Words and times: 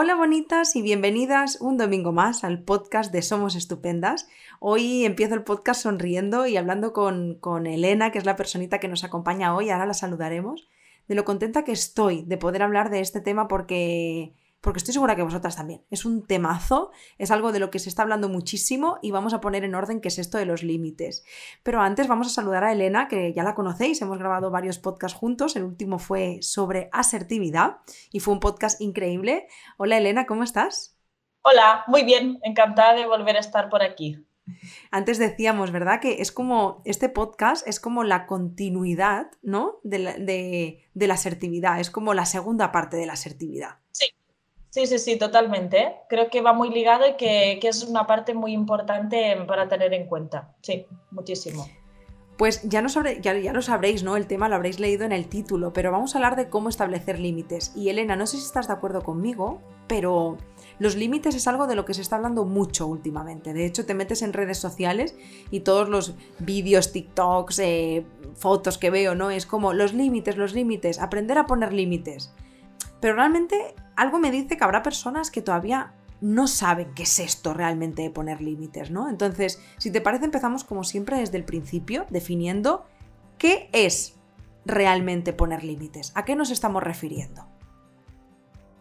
Hola 0.00 0.14
bonitas 0.14 0.76
y 0.76 0.82
bienvenidas 0.82 1.60
un 1.60 1.76
domingo 1.76 2.12
más 2.12 2.44
al 2.44 2.62
podcast 2.62 3.12
de 3.12 3.20
Somos 3.20 3.56
Estupendas. 3.56 4.28
Hoy 4.60 5.04
empiezo 5.04 5.34
el 5.34 5.42
podcast 5.42 5.82
sonriendo 5.82 6.46
y 6.46 6.56
hablando 6.56 6.92
con, 6.92 7.34
con, 7.34 7.66
Elena, 7.66 8.12
que 8.12 8.18
es 8.18 8.24
la 8.24 8.36
personita 8.36 8.78
que 8.78 8.86
nos 8.86 9.02
acompaña 9.02 9.56
hoy, 9.56 9.70
ahora 9.70 9.86
la 9.86 9.94
saludaremos, 9.94 10.68
de 11.08 11.16
lo 11.16 11.24
contenta 11.24 11.64
que 11.64 11.72
estoy 11.72 12.22
de 12.22 12.38
poder 12.38 12.62
hablar 12.62 12.90
de 12.90 13.00
este 13.00 13.20
tema 13.20 13.48
porque 13.48 14.34
porque 14.60 14.78
estoy 14.78 14.94
segura 14.94 15.14
que 15.14 15.22
vosotras 15.22 15.56
también. 15.56 15.84
Es 15.90 16.04
un 16.04 16.26
temazo, 16.26 16.90
es 17.16 17.30
algo 17.30 17.52
de 17.52 17.60
lo 17.60 17.70
que 17.70 17.78
se 17.78 17.88
está 17.88 18.02
hablando 18.02 18.28
muchísimo 18.28 18.98
y 19.02 19.10
vamos 19.10 19.34
a 19.34 19.40
poner 19.40 19.64
en 19.64 19.74
orden 19.74 20.00
qué 20.00 20.08
es 20.08 20.18
esto 20.18 20.38
de 20.38 20.46
los 20.46 20.62
límites. 20.62 21.24
Pero 21.62 21.80
antes 21.80 22.08
vamos 22.08 22.26
a 22.26 22.30
saludar 22.30 22.64
a 22.64 22.72
Elena, 22.72 23.08
que 23.08 23.32
ya 23.32 23.44
la 23.44 23.54
conocéis, 23.54 24.02
hemos 24.02 24.18
grabado 24.18 24.50
varios 24.50 24.78
podcasts 24.78 25.16
juntos, 25.16 25.56
el 25.56 25.64
último 25.64 25.98
fue 25.98 26.38
sobre 26.42 26.88
asertividad 26.92 27.78
y 28.10 28.20
fue 28.20 28.34
un 28.34 28.40
podcast 28.40 28.80
increíble. 28.80 29.46
Hola 29.76 29.98
Elena, 29.98 30.26
¿cómo 30.26 30.42
estás? 30.42 30.98
Hola, 31.42 31.84
muy 31.86 32.04
bien, 32.04 32.38
encantada 32.42 32.94
de 32.94 33.06
volver 33.06 33.36
a 33.36 33.40
estar 33.40 33.68
por 33.68 33.82
aquí. 33.82 34.24
Antes 34.90 35.18
decíamos, 35.18 35.70
¿verdad? 35.70 36.00
Que 36.00 36.20
es 36.20 36.32
como, 36.32 36.82
este 36.84 37.08
podcast 37.08 37.66
es 37.66 37.80
como 37.80 38.02
la 38.02 38.26
continuidad, 38.26 39.30
¿no? 39.42 39.78
De 39.84 39.98
la, 39.98 40.14
de 40.14 41.06
la 41.06 41.14
asertividad, 41.14 41.80
es 41.80 41.90
como 41.90 42.14
la 42.14 42.24
segunda 42.24 42.72
parte 42.72 42.96
de 42.96 43.06
la 43.06 43.12
asertividad. 43.12 43.78
Sí, 44.78 44.86
Sí, 44.86 44.98
sí, 45.00 45.18
totalmente. 45.18 45.96
Creo 46.08 46.30
que 46.30 46.40
va 46.40 46.52
muy 46.52 46.70
ligado 46.70 47.04
y 47.08 47.16
que, 47.16 47.58
es 47.60 47.82
una 47.82 48.06
parte 48.06 48.32
muy 48.32 48.52
importante 48.52 49.36
para 49.48 49.68
tener 49.68 49.92
en 49.92 50.06
cuenta. 50.06 50.54
Sí, 50.60 50.86
muchísimo. 51.10 51.66
Pues 52.36 52.62
ya, 52.62 52.80
no 52.80 52.88
ya, 53.20 53.36
ya, 53.36 53.52
lo 53.52 53.60
sabréis, 53.60 54.04
¿no? 54.04 54.16
El 54.16 54.28
tema 54.28 54.48
lo 54.48 54.54
habréis 54.54 54.78
leído 54.78 55.04
en 55.04 55.10
el 55.10 55.26
título, 55.28 55.72
pero 55.72 55.90
vamos 55.90 56.14
a 56.14 56.18
hablar 56.18 56.36
de 56.36 56.48
cómo 56.48 56.68
establecer 56.68 57.18
límites. 57.18 57.72
Y 57.74 57.88
Elena, 57.88 58.14
no 58.14 58.28
sé 58.28 58.36
si 58.36 58.44
estás 58.44 58.68
de 58.68 58.74
acuerdo 58.74 59.02
conmigo, 59.02 59.60
pero 59.88 60.38
los 60.78 60.94
límites 60.94 61.34
es 61.34 61.48
algo 61.48 61.66
de 61.66 61.74
lo 61.74 61.84
que 61.84 61.94
se 61.94 62.02
está 62.02 62.14
hablando 62.14 62.44
mucho 62.44 62.86
últimamente. 62.86 63.54
De 63.54 63.66
hecho, 63.66 63.84
te 63.84 63.94
metes 63.94 64.22
en 64.22 64.32
redes 64.32 64.58
sociales 64.58 65.16
y 65.50 65.60
todos 65.60 65.88
los 65.88 66.14
vídeos, 66.38 66.92
TikToks, 66.92 67.58
eh, 67.58 68.06
fotos 68.36 68.78
que 68.78 68.90
veo, 68.90 69.16
¿no? 69.16 69.32
Es 69.32 69.44
como 69.44 69.72
los 69.72 69.92
límites, 69.92 70.36
los 70.36 70.54
límites, 70.54 71.00
aprender 71.00 71.36
a 71.38 71.48
poner 71.48 71.72
límites. 71.72 72.32
Pero 73.00 73.14
realmente 73.14 73.74
algo 73.96 74.18
me 74.18 74.30
dice 74.30 74.56
que 74.56 74.64
habrá 74.64 74.82
personas 74.82 75.30
que 75.30 75.42
todavía 75.42 75.94
no 76.20 76.48
saben 76.48 76.94
qué 76.94 77.04
es 77.04 77.18
esto 77.20 77.54
realmente 77.54 78.02
de 78.02 78.10
poner 78.10 78.40
límites, 78.40 78.90
¿no? 78.90 79.08
Entonces, 79.08 79.62
si 79.78 79.92
te 79.92 80.00
parece, 80.00 80.24
empezamos 80.24 80.64
como 80.64 80.84
siempre 80.84 81.18
desde 81.18 81.36
el 81.36 81.44
principio, 81.44 82.06
definiendo 82.10 82.86
qué 83.38 83.68
es 83.72 84.16
realmente 84.64 85.32
poner 85.32 85.64
límites, 85.64 86.12
a 86.14 86.24
qué 86.24 86.34
nos 86.34 86.50
estamos 86.50 86.82
refiriendo. 86.82 87.46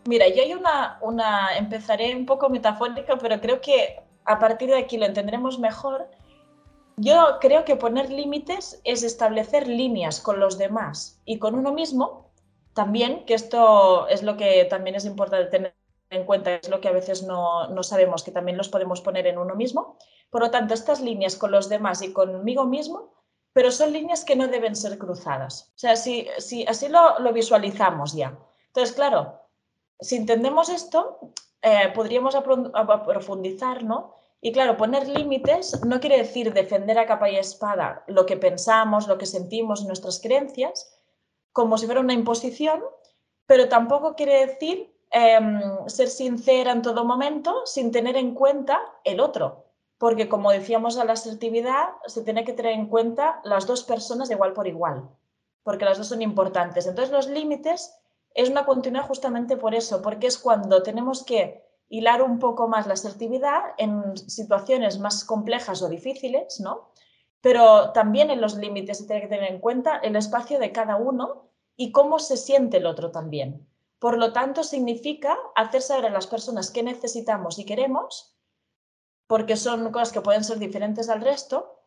Mira, 0.08 0.28
yo 0.30 0.42
hay 0.42 0.54
una, 0.54 0.98
una, 1.02 1.58
empezaré 1.58 2.16
un 2.16 2.26
poco 2.26 2.50
metafórica, 2.50 3.18
pero 3.18 3.40
creo 3.40 3.62
que 3.62 4.00
a 4.26 4.40
partir 4.40 4.70
de 4.70 4.78
aquí 4.78 4.98
lo 4.98 5.06
entenderemos 5.06 5.60
mejor. 5.60 6.10
Yo 6.98 7.38
creo 7.40 7.66
que 7.66 7.76
poner 7.76 8.10
límites 8.10 8.82
es 8.84 9.04
establecer 9.04 9.68
líneas 9.68 10.20
con 10.20 10.40
los 10.40 10.58
demás 10.58 11.22
y 11.26 11.38
con 11.38 11.56
uno 11.56 11.72
mismo 11.72 12.27
también, 12.78 13.26
que 13.26 13.34
esto 13.34 14.08
es 14.08 14.22
lo 14.22 14.38
que 14.38 14.64
también 14.66 14.96
es 14.96 15.04
importante 15.04 15.50
tener 15.50 15.76
en 16.12 16.26
cuenta, 16.26 16.54
es 16.54 16.70
lo 16.70 16.80
que 16.80 16.88
a 16.88 16.92
veces 16.92 17.24
no, 17.24 17.68
no, 17.70 17.82
sabemos, 17.82 18.24
que 18.24 18.30
también 18.30 18.56
los 18.56 18.70
podemos 18.70 19.02
poner 19.02 19.26
en 19.26 19.40
uno 19.40 19.56
mismo. 19.56 19.98
Por 20.30 20.42
lo 20.42 20.52
tanto, 20.52 20.76
estas 20.76 21.02
líneas 21.02 21.38
con 21.38 21.50
los 21.50 21.70
demás 21.70 22.04
y 22.04 22.14
conmigo 22.14 22.66
mismo, 22.66 23.16
pero 23.52 23.72
son 23.72 23.94
líneas 23.94 24.24
que 24.24 24.36
no 24.36 24.48
deben 24.48 24.76
ser 24.76 25.00
cruzadas. 25.00 25.72
O 25.76 25.80
sea, 25.80 25.96
si, 25.96 26.28
si 26.38 26.68
así 26.68 26.88
lo, 26.88 27.18
lo, 27.18 27.34
visualizamos 27.34 28.14
ya. 28.14 28.38
Entonces, 28.68 28.96
claro, 28.96 29.42
si 30.00 30.18
entendemos 30.18 30.70
esto, 30.70 31.34
eh, 31.64 31.92
podríamos 31.96 32.38
profundizar, 33.08 33.84
¿no? 33.84 34.14
Y 34.40 34.52
claro, 34.52 34.78
poner 34.78 35.08
límites 35.08 35.84
no 35.84 36.00
quiere 36.00 36.20
decir 36.20 36.54
defender 36.54 37.00
a 37.00 37.08
capa 37.08 37.28
y 37.28 37.38
espada 37.38 38.04
lo 38.06 38.28
que 38.28 38.38
pensamos, 38.38 39.08
lo 39.08 39.18
que 39.18 39.26
sentimos, 39.26 39.84
nuestras 39.84 40.20
creencias, 40.22 40.97
como 41.58 41.80
si 41.80 41.88
fuera 41.88 42.02
una 42.02 42.14
imposición, 42.14 42.84
pero 43.48 43.68
tampoco 43.68 44.14
quiere 44.14 44.46
decir 44.46 44.94
em, 45.10 45.60
ser 45.88 46.08
sincera 46.08 46.72
en 46.72 46.84
todo 46.84 47.04
momento 47.04 47.66
sin 47.66 47.92
tener 47.92 48.16
en 48.16 48.36
cuenta 48.36 48.80
el 49.04 49.20
otro. 49.20 49.66
Porque 49.98 50.30
como 50.30 50.52
decíamos 50.52 51.00
a 51.00 51.04
la 51.04 51.14
asertividad, 51.14 51.86
se 52.06 52.22
tiene 52.22 52.44
que 52.44 52.54
tener 52.54 52.74
en 52.74 52.86
cuenta 52.86 53.42
las 53.44 53.66
dos 53.66 53.84
personas 53.84 54.28
de 54.28 54.36
igual 54.36 54.54
por 54.54 54.68
igual, 54.68 55.10
porque 55.64 55.86
las 55.86 55.98
dos 55.98 56.10
son 56.10 56.22
importantes. 56.22 56.86
Entonces 56.86 57.12
los 57.12 57.28
límites 57.28 57.92
es 58.36 58.52
una 58.52 58.64
continuidad 58.64 59.08
justamente 59.08 59.58
por 59.58 59.74
eso, 59.74 60.04
porque 60.04 60.28
es 60.28 60.38
cuando 60.38 60.84
tenemos 60.84 61.26
que 61.26 61.66
hilar 61.90 62.22
un 62.22 62.38
poco 62.38 62.68
más 62.68 62.86
la 62.86 62.94
asertividad 62.94 63.74
en 63.80 64.16
situaciones 64.16 65.00
más 65.00 65.26
complejas 65.26 65.82
o 65.82 65.90
difíciles, 65.90 66.60
¿no? 66.60 66.92
Pero 67.42 67.94
también 67.94 68.30
en 68.30 68.42
los 68.42 68.58
límites 68.58 69.00
se 69.00 69.08
tiene 69.08 69.24
que 69.24 69.28
tener 69.28 69.52
en 69.52 69.60
cuenta 69.60 69.98
el 69.98 70.16
espacio 70.16 70.60
de 70.60 70.72
cada 70.72 70.98
uno 70.98 71.47
y 71.78 71.92
cómo 71.92 72.20
se 72.20 72.36
siente 72.36 72.78
el 72.78 72.88
otro 72.88 73.12
también. 73.12 73.66
Por 74.00 74.18
lo 74.18 74.34
tanto, 74.34 74.64
significa 74.64 75.38
hacer 75.56 75.82
saber 75.82 76.08
a 76.08 76.10
las 76.10 76.28
personas 76.28 76.72
qué 76.72 76.84
necesitamos 76.84 77.58
y 77.60 77.66
queremos, 77.66 78.36
porque 79.28 79.56
son 79.56 79.92
cosas 79.92 80.12
que 80.12 80.22
pueden 80.22 80.44
ser 80.44 80.60
diferentes 80.60 81.10
al 81.10 81.22
resto, 81.22 81.78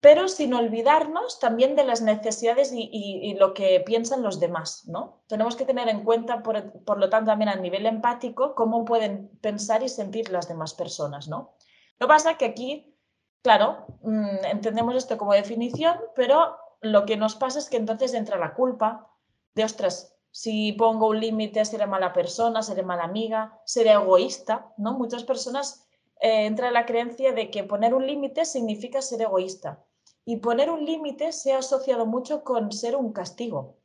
pero 0.00 0.26
sin 0.26 0.52
olvidarnos 0.52 1.38
también 1.38 1.76
de 1.76 1.84
las 1.84 2.02
necesidades 2.02 2.72
y, 2.74 3.34
lo 3.38 3.54
que 3.54 3.80
piensan 3.86 4.22
los 4.22 4.40
demás, 4.40 4.84
¿no? 4.88 5.22
Tenemos 5.28 5.54
que 5.54 5.64
tener 5.64 5.88
en 5.88 6.02
cuenta, 6.02 6.42
por, 6.42 6.98
lo 6.98 7.08
tanto, 7.08 7.30
también 7.30 7.48
a 7.48 7.54
nivel 7.54 7.86
empático, 7.86 8.56
cómo 8.56 8.84
pueden 8.84 9.30
pensar 9.40 9.82
y 9.84 9.88
sentir 9.88 10.30
las 10.30 10.48
demás 10.48 10.74
personas, 10.74 11.28
¿no? 11.28 11.54
Lo 12.00 12.06
que 12.06 12.12
pasa 12.14 12.32
es 12.32 12.36
que 12.36 12.46
aquí, 12.46 12.98
claro, 13.42 13.86
mm, 14.02 14.44
entendemos 14.50 14.96
esto 14.96 15.16
como 15.16 15.34
definición, 15.34 15.96
pero 16.16 16.56
lo 16.82 17.06
que 17.06 17.16
nos 17.16 17.36
pasa 17.36 17.60
es 17.60 17.70
que 17.70 17.76
entonces 17.76 18.12
entra 18.12 18.38
la 18.38 18.54
culpa 18.54 19.08
de, 19.54 19.64
ostras, 19.64 20.16
si 20.32 20.72
pongo 20.72 21.08
un 21.08 21.20
límite 21.20 21.64
seré 21.64 21.86
mala 21.86 22.12
persona, 22.12 22.62
seré 22.62 22.82
mala 22.82 23.04
amiga, 23.04 23.60
seré 23.64 23.92
egoísta, 23.92 24.72
¿no? 24.78 24.94
Muchas 24.94 25.22
personas 25.24 25.86
eh, 26.20 26.46
entra 26.46 26.70
la 26.72 26.84
creencia 26.84 27.32
de 27.32 27.50
que 27.50 27.64
poner 27.64 27.94
un 27.94 28.06
límite 28.06 28.44
significa 28.44 29.00
ser 29.00 29.22
egoísta. 29.22 29.84
Y 30.24 30.36
poner 30.38 30.70
un 30.70 30.84
límite 30.84 31.32
se 31.32 31.52
ha 31.52 31.58
asociado 31.58 32.06
mucho 32.06 32.42
con 32.42 32.72
ser 32.72 32.96
un 32.96 33.12
castigo. 33.12 33.76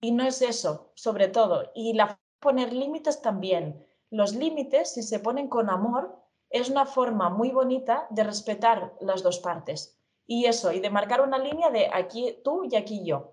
Y 0.00 0.12
no 0.12 0.24
es 0.24 0.42
eso, 0.42 0.90
sobre 0.94 1.28
todo. 1.28 1.70
Y 1.74 1.92
la 1.92 2.18
poner 2.40 2.72
límites 2.72 3.20
también. 3.20 3.86
Los 4.10 4.34
límites, 4.34 4.94
si 4.94 5.02
se 5.02 5.20
ponen 5.20 5.48
con 5.48 5.70
amor, 5.70 6.16
es 6.48 6.70
una 6.70 6.86
forma 6.86 7.28
muy 7.28 7.50
bonita 7.50 8.06
de 8.10 8.24
respetar 8.24 8.94
las 9.00 9.22
dos 9.22 9.38
partes 9.38 9.99
y 10.30 10.46
eso, 10.46 10.70
y 10.70 10.78
de 10.78 10.90
marcar 10.90 11.22
una 11.22 11.38
línea 11.38 11.70
de 11.70 11.90
aquí 11.92 12.38
tú 12.44 12.62
y 12.62 12.76
aquí 12.76 13.04
yo. 13.04 13.32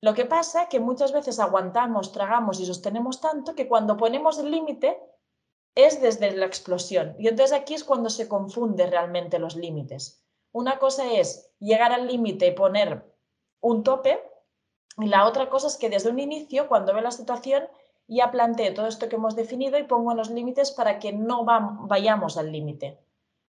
Lo 0.00 0.14
que 0.14 0.26
pasa 0.26 0.62
es 0.62 0.68
que 0.68 0.78
muchas 0.78 1.10
veces 1.10 1.40
aguantamos, 1.40 2.12
tragamos 2.12 2.60
y 2.60 2.66
sostenemos 2.66 3.20
tanto 3.20 3.56
que 3.56 3.66
cuando 3.66 3.96
ponemos 3.96 4.38
el 4.38 4.52
límite 4.52 4.96
es 5.74 6.00
desde 6.00 6.30
la 6.36 6.46
explosión. 6.46 7.16
Y 7.18 7.26
entonces 7.26 7.52
aquí 7.52 7.74
es 7.74 7.82
cuando 7.82 8.10
se 8.10 8.28
confunde 8.28 8.86
realmente 8.86 9.40
los 9.40 9.56
límites. 9.56 10.22
Una 10.52 10.78
cosa 10.78 11.12
es 11.14 11.50
llegar 11.58 11.92
al 11.92 12.06
límite 12.06 12.46
y 12.46 12.52
poner 12.52 13.12
un 13.60 13.82
tope 13.82 14.22
y 14.98 15.06
la 15.08 15.26
otra 15.26 15.50
cosa 15.50 15.66
es 15.66 15.76
que 15.76 15.90
desde 15.90 16.10
un 16.10 16.20
inicio, 16.20 16.68
cuando 16.68 16.94
ve 16.94 17.02
la 17.02 17.10
situación, 17.10 17.64
ya 18.06 18.30
plantee 18.30 18.70
todo 18.70 18.86
esto 18.86 19.08
que 19.08 19.16
hemos 19.16 19.34
definido 19.34 19.80
y 19.80 19.82
pongo 19.82 20.14
los 20.14 20.30
límites 20.30 20.70
para 20.70 21.00
que 21.00 21.12
no 21.12 21.44
vayamos 21.44 22.36
al 22.36 22.52
límite. 22.52 23.00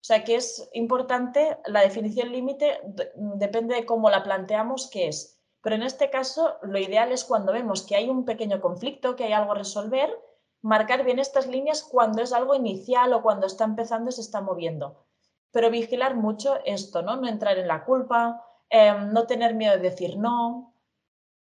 O 0.05 0.07
sea 0.07 0.23
que 0.23 0.35
es 0.35 0.69
importante, 0.73 1.57
la 1.65 1.81
definición 1.81 2.31
límite 2.31 2.79
depende 3.15 3.73
de 3.73 3.87
cómo 3.87 4.11
la 4.11 4.21
planteamos 4.21 4.87
qué 4.91 5.07
es. 5.07 5.41
Pero 5.63 5.77
en 5.77 5.81
este 5.81 6.11
caso, 6.11 6.57
lo 6.61 6.77
ideal 6.77 7.11
es 7.11 7.23
cuando 7.23 7.51
vemos 7.51 7.81
que 7.81 7.95
hay 7.95 8.07
un 8.07 8.23
pequeño 8.23 8.61
conflicto, 8.61 9.15
que 9.15 9.23
hay 9.23 9.33
algo 9.33 9.53
a 9.53 9.57
resolver, 9.57 10.15
marcar 10.61 11.03
bien 11.05 11.17
estas 11.17 11.47
líneas 11.47 11.81
cuando 11.81 12.21
es 12.21 12.33
algo 12.33 12.53
inicial 12.53 13.13
o 13.13 13.23
cuando 13.23 13.47
está 13.47 13.63
empezando 13.63 14.11
y 14.11 14.13
se 14.13 14.21
está 14.21 14.41
moviendo. 14.41 15.07
Pero 15.49 15.71
vigilar 15.71 16.13
mucho 16.13 16.59
esto, 16.65 17.01
¿no? 17.01 17.15
No 17.15 17.27
entrar 17.27 17.57
en 17.57 17.67
la 17.67 17.83
culpa, 17.83 18.45
em, 18.69 19.11
no 19.11 19.25
tener 19.25 19.55
miedo 19.55 19.73
de 19.73 19.89
decir 19.89 20.19
no 20.19 20.75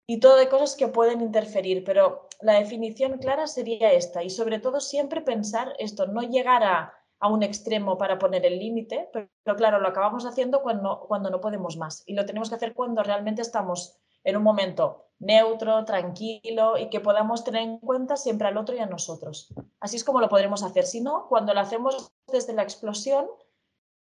y 0.05 0.19
todo 0.19 0.35
de 0.35 0.49
cosas 0.49 0.75
que 0.75 0.89
pueden 0.89 1.21
interferir. 1.21 1.85
Pero 1.85 2.27
la 2.41 2.55
definición 2.55 3.19
clara 3.19 3.47
sería 3.47 3.93
esta 3.93 4.25
y 4.25 4.31
sobre 4.31 4.59
todo 4.59 4.81
siempre 4.81 5.21
pensar 5.21 5.75
esto, 5.79 6.09
no 6.09 6.23
llegar 6.23 6.65
a 6.65 6.99
a 7.21 7.29
un 7.29 7.43
extremo 7.43 7.99
para 7.99 8.19
poner 8.19 8.47
el 8.47 8.59
límite, 8.59 9.09
pero, 9.13 9.57
claro, 9.57 9.81
lo 9.81 9.89
acabamos 9.89 10.25
haciendo 10.25 10.63
cuando, 10.63 11.01
cuando 11.01 11.31
no 11.31 11.41
podemos 11.41 11.77
más 11.77 12.03
y 12.07 12.15
lo 12.15 12.25
tenemos 12.27 12.49
que 12.49 12.55
hacer 12.55 12.75
cuando 12.75 13.03
realmente 13.03 13.43
estamos 13.43 13.99
en 14.25 14.37
un 14.37 14.43
momento 14.43 15.07
neutro, 15.19 15.85
tranquilo 15.85 16.79
y 16.79 16.91
que 16.91 17.01
podamos 17.01 17.43
tener 17.43 17.63
en 17.63 17.79
cuenta 17.79 18.17
siempre 18.17 18.49
al 18.49 18.57
otro 18.57 18.77
y 18.77 18.79
a 18.79 18.87
nosotros. 18.87 19.53
Así 19.81 19.97
es 19.97 20.05
como 20.05 20.21
lo 20.21 20.29
podremos 20.29 20.63
hacer. 20.63 20.85
Si 20.85 21.01
no, 21.01 21.27
cuando 21.29 21.55
lo 21.55 21.61
hacemos 21.61 22.13
desde 22.27 22.53
la 22.53 22.63
explosión, 22.63 23.27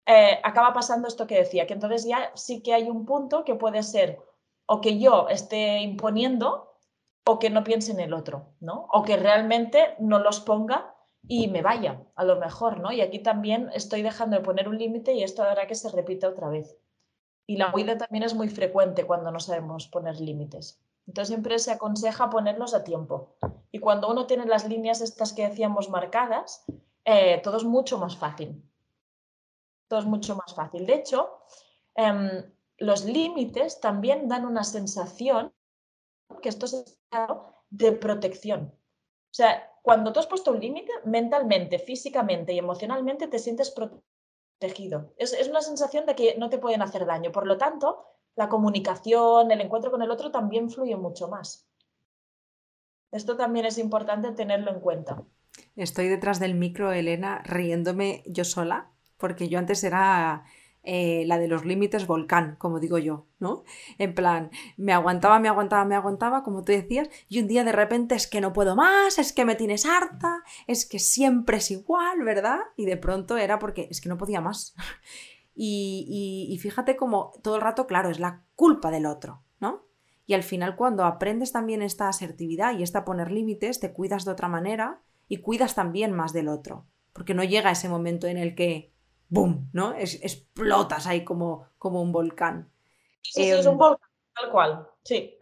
eh, 0.06 0.40
acaba 0.42 0.72
pasando 0.72 1.06
esto 1.08 1.26
que 1.26 1.36
decía, 1.36 1.66
que 1.66 1.74
entonces 1.74 2.04
ya 2.04 2.32
sí 2.34 2.62
que 2.62 2.74
hay 2.74 2.88
un 2.90 3.04
punto 3.06 3.44
que 3.44 3.54
puede 3.54 3.82
ser 3.82 4.20
o 4.66 4.80
que 4.80 4.98
yo 4.98 5.28
esté 5.28 5.80
imponiendo 5.80 6.76
o 7.24 7.38
que 7.38 7.50
no 7.50 7.64
piense 7.64 7.92
en 7.92 8.00
el 8.00 8.12
otro, 8.12 8.54
¿no? 8.60 8.86
O 8.92 9.02
que 9.02 9.16
realmente 9.16 9.96
no 9.98 10.18
los 10.18 10.40
ponga 10.40 10.95
y 11.28 11.48
me 11.48 11.62
vaya, 11.62 12.02
a 12.14 12.24
lo 12.24 12.36
mejor, 12.36 12.78
¿no? 12.80 12.92
Y 12.92 13.00
aquí 13.00 13.18
también 13.18 13.70
estoy 13.74 14.02
dejando 14.02 14.36
de 14.36 14.42
poner 14.42 14.68
un 14.68 14.78
límite 14.78 15.12
y 15.12 15.22
esto 15.22 15.42
hará 15.42 15.66
que 15.66 15.74
se 15.74 15.90
repita 15.90 16.28
otra 16.28 16.48
vez. 16.48 16.78
Y 17.46 17.56
la 17.56 17.72
huida 17.74 17.96
también 17.98 18.24
es 18.24 18.34
muy 18.34 18.48
frecuente 18.48 19.06
cuando 19.06 19.30
no 19.30 19.40
sabemos 19.40 19.88
poner 19.88 20.20
límites. 20.20 20.82
Entonces 21.06 21.28
siempre 21.28 21.58
se 21.58 21.72
aconseja 21.72 22.30
ponerlos 22.30 22.74
a 22.74 22.84
tiempo. 22.84 23.36
Y 23.70 23.78
cuando 23.78 24.10
uno 24.10 24.26
tiene 24.26 24.46
las 24.46 24.68
líneas 24.68 25.00
estas 25.00 25.32
que 25.32 25.48
decíamos 25.48 25.88
marcadas, 25.88 26.64
eh, 27.04 27.40
todo 27.42 27.56
es 27.56 27.64
mucho 27.64 27.98
más 27.98 28.16
fácil. 28.16 28.62
Todo 29.88 30.00
es 30.00 30.06
mucho 30.06 30.34
más 30.34 30.54
fácil. 30.54 30.86
De 30.86 30.94
hecho, 30.94 31.38
em, 31.94 32.42
los 32.78 33.04
límites 33.04 33.80
también 33.80 34.28
dan 34.28 34.44
una 34.44 34.64
sensación 34.64 35.52
que 36.42 36.48
esto 36.48 36.66
es 36.66 37.00
de 37.70 37.92
protección. 37.92 38.72
O 38.74 39.34
sea, 39.36 39.72
cuando 39.86 40.12
tú 40.12 40.18
has 40.18 40.26
puesto 40.26 40.50
un 40.50 40.58
límite, 40.58 40.90
mentalmente, 41.04 41.78
físicamente 41.78 42.52
y 42.52 42.58
emocionalmente 42.58 43.28
te 43.28 43.38
sientes 43.38 43.70
protegido. 43.70 45.14
Es, 45.16 45.32
es, 45.32 45.46
una 45.46 45.60
sensación 45.62 46.06
de 46.06 46.16
que 46.16 46.34
no 46.36 46.50
te 46.50 46.58
pueden 46.58 46.82
hacer 46.82 47.06
daño. 47.06 47.30
Por 47.30 47.46
lo 47.46 47.56
tanto, 47.56 48.04
la 48.34 48.48
comunicación, 48.48 49.48
el 49.52 49.60
encuentro 49.60 49.92
con 49.92 50.02
el 50.02 50.10
otro 50.10 50.32
también 50.32 50.70
fluye 50.70 50.96
mucho 50.96 51.28
más. 51.28 51.68
Esto 53.12 53.36
también 53.36 53.64
es 53.64 53.78
importante 53.78 54.32
tenerlo 54.32 54.72
en 54.72 54.80
cuenta. 54.80 55.22
Estoy 55.76 56.08
detrás 56.08 56.40
del 56.40 56.56
micro, 56.56 56.90
Elena, 56.90 57.40
riéndome 57.44 58.24
yo 58.26 58.42
sola, 58.42 58.90
porque 59.16 59.48
yo 59.48 59.60
antes 59.60 59.84
era 59.84 60.46
eh, 60.88 61.24
la 61.26 61.36
de 61.36 61.48
los 61.48 61.64
límites 61.64 62.06
volcán, 62.06 62.54
como 62.56 62.78
digo 62.78 62.96
yo, 62.98 63.26
¿no? 63.40 63.64
En 63.98 64.14
plan, 64.14 64.50
me 64.76 64.92
aguantaba, 64.92 65.40
me 65.40 65.48
aguantaba, 65.48 65.84
me 65.84 65.96
aguantaba, 65.96 66.44
como 66.44 66.62
tú 66.62 66.70
decías, 66.70 67.10
y 67.28 67.40
un 67.40 67.48
día 67.48 67.64
de 67.64 67.72
repente 67.72 68.14
es 68.14 68.28
que 68.28 68.40
no 68.40 68.52
puedo 68.52 68.76
más, 68.76 69.18
es 69.18 69.32
que 69.32 69.44
me 69.44 69.56
tienes 69.56 69.84
harta, 69.84 70.44
es 70.68 70.86
que 70.86 71.00
siempre 71.00 71.56
es 71.56 71.72
igual, 71.72 72.22
¿verdad? 72.22 72.60
Y 72.76 72.84
de 72.84 72.96
pronto 72.96 73.36
era 73.36 73.58
porque 73.58 73.88
es 73.90 74.00
que 74.00 74.08
no 74.08 74.16
podía 74.16 74.40
más. 74.40 74.76
y, 75.56 76.46
y 76.48 76.58
fíjate 76.58 76.94
como 76.96 77.32
todo 77.42 77.56
el 77.56 77.62
rato, 77.62 77.88
claro, 77.88 78.08
es 78.08 78.20
la 78.20 78.44
culpa 78.54 78.92
del 78.92 79.06
otro, 79.06 79.42
¿no? 79.58 79.86
Y 80.24 80.34
al 80.34 80.44
final 80.44 80.76
cuando 80.76 81.04
aprendes 81.04 81.50
también 81.50 81.82
esta 81.82 82.08
asertividad 82.08 82.78
y 82.78 82.84
esta 82.84 83.04
poner 83.04 83.32
límites, 83.32 83.80
te 83.80 83.92
cuidas 83.92 84.24
de 84.24 84.30
otra 84.30 84.46
manera 84.46 85.00
y 85.26 85.38
cuidas 85.38 85.74
también 85.74 86.12
más 86.12 86.32
del 86.32 86.46
otro, 86.46 86.86
porque 87.12 87.34
no 87.34 87.42
llega 87.42 87.72
ese 87.72 87.88
momento 87.88 88.28
en 88.28 88.36
el 88.36 88.54
que 88.54 88.94
¡boom! 89.28 89.68
¿no? 89.72 89.92
Es, 89.94 90.14
explotas 90.22 91.06
ahí 91.06 91.24
como, 91.24 91.66
como 91.78 92.02
un 92.02 92.12
volcán. 92.12 92.70
Sí, 93.22 93.44
sí, 93.44 93.50
es 93.50 93.66
un 93.66 93.72
em, 93.72 93.78
volcán, 93.78 94.10
tal 94.34 94.50
cual, 94.50 94.88
sí. 95.02 95.36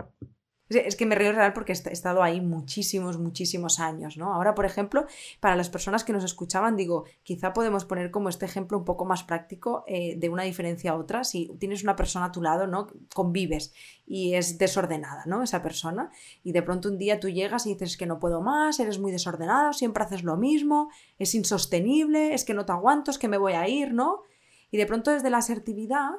Es 0.70 0.96
que 0.96 1.05
me 1.05 1.14
río 1.14 1.32
real 1.32 1.52
porque 1.52 1.72
he 1.72 1.93
estado 1.93 2.22
ahí 2.22 2.40
muchísimos, 2.40 3.19
muchísimos 3.19 3.81
años, 3.81 4.16
¿no? 4.16 4.32
Ahora, 4.32 4.55
por 4.55 4.64
ejemplo, 4.64 5.06
para 5.38 5.56
las 5.56 5.69
personas 5.69 6.05
que 6.05 6.14
nos 6.14 6.25
escuchaban, 6.25 6.75
digo, 6.75 7.05
quizá 7.22 7.52
podemos 7.52 7.84
poner 7.84 8.11
como 8.11 8.31
este 8.31 8.46
ejemplo 8.46 8.78
un 8.78 8.84
poco 8.87 9.05
más 9.05 9.25
práctico 9.25 9.84
eh, 9.87 10.16
de 10.16 10.28
una 10.31 10.44
diferencia 10.44 10.93
a 10.93 10.94
otra. 10.94 11.22
Si 11.25 11.55
tienes 11.58 11.82
una 11.82 11.96
persona 11.96 12.26
a 12.26 12.32
tu 12.32 12.40
lado, 12.40 12.66
¿no? 12.66 12.87
Convives 13.14 13.75
y 14.06 14.34
es 14.34 14.56
desordenada, 14.56 15.25
¿no? 15.26 15.43
Esa 15.43 15.62
persona. 15.62 16.11
Y 16.43 16.52
de 16.52 16.62
pronto 16.62 16.88
un 16.88 16.96
día 16.96 17.20
tú 17.20 17.28
llegas 17.28 17.66
y 17.66 17.75
dices 17.75 17.99
que 17.99 18.06
no 18.06 18.19
puedo 18.19 18.40
más, 18.40 18.81
eres 18.81 18.99
muy 18.99 19.12
desordenado, 19.12 19.75
siempre 19.75 20.05
haces 20.05 20.22
lo 20.22 20.38
mismo, 20.38 20.88
es 21.19 21.34
insostenible, 21.34 22.32
es 22.32 22.44
que 22.44 22.55
no 22.55 22.64
te 22.64 22.72
aguanto, 22.72 23.11
es 23.11 23.19
que 23.19 23.28
me 23.28 23.37
voy 23.37 23.52
a 23.52 23.69
ir, 23.69 23.93
¿no? 23.93 24.22
Y 24.70 24.78
de 24.78 24.87
pronto 24.87 25.11
desde 25.11 25.28
la 25.28 25.38
asertividad 25.38 26.12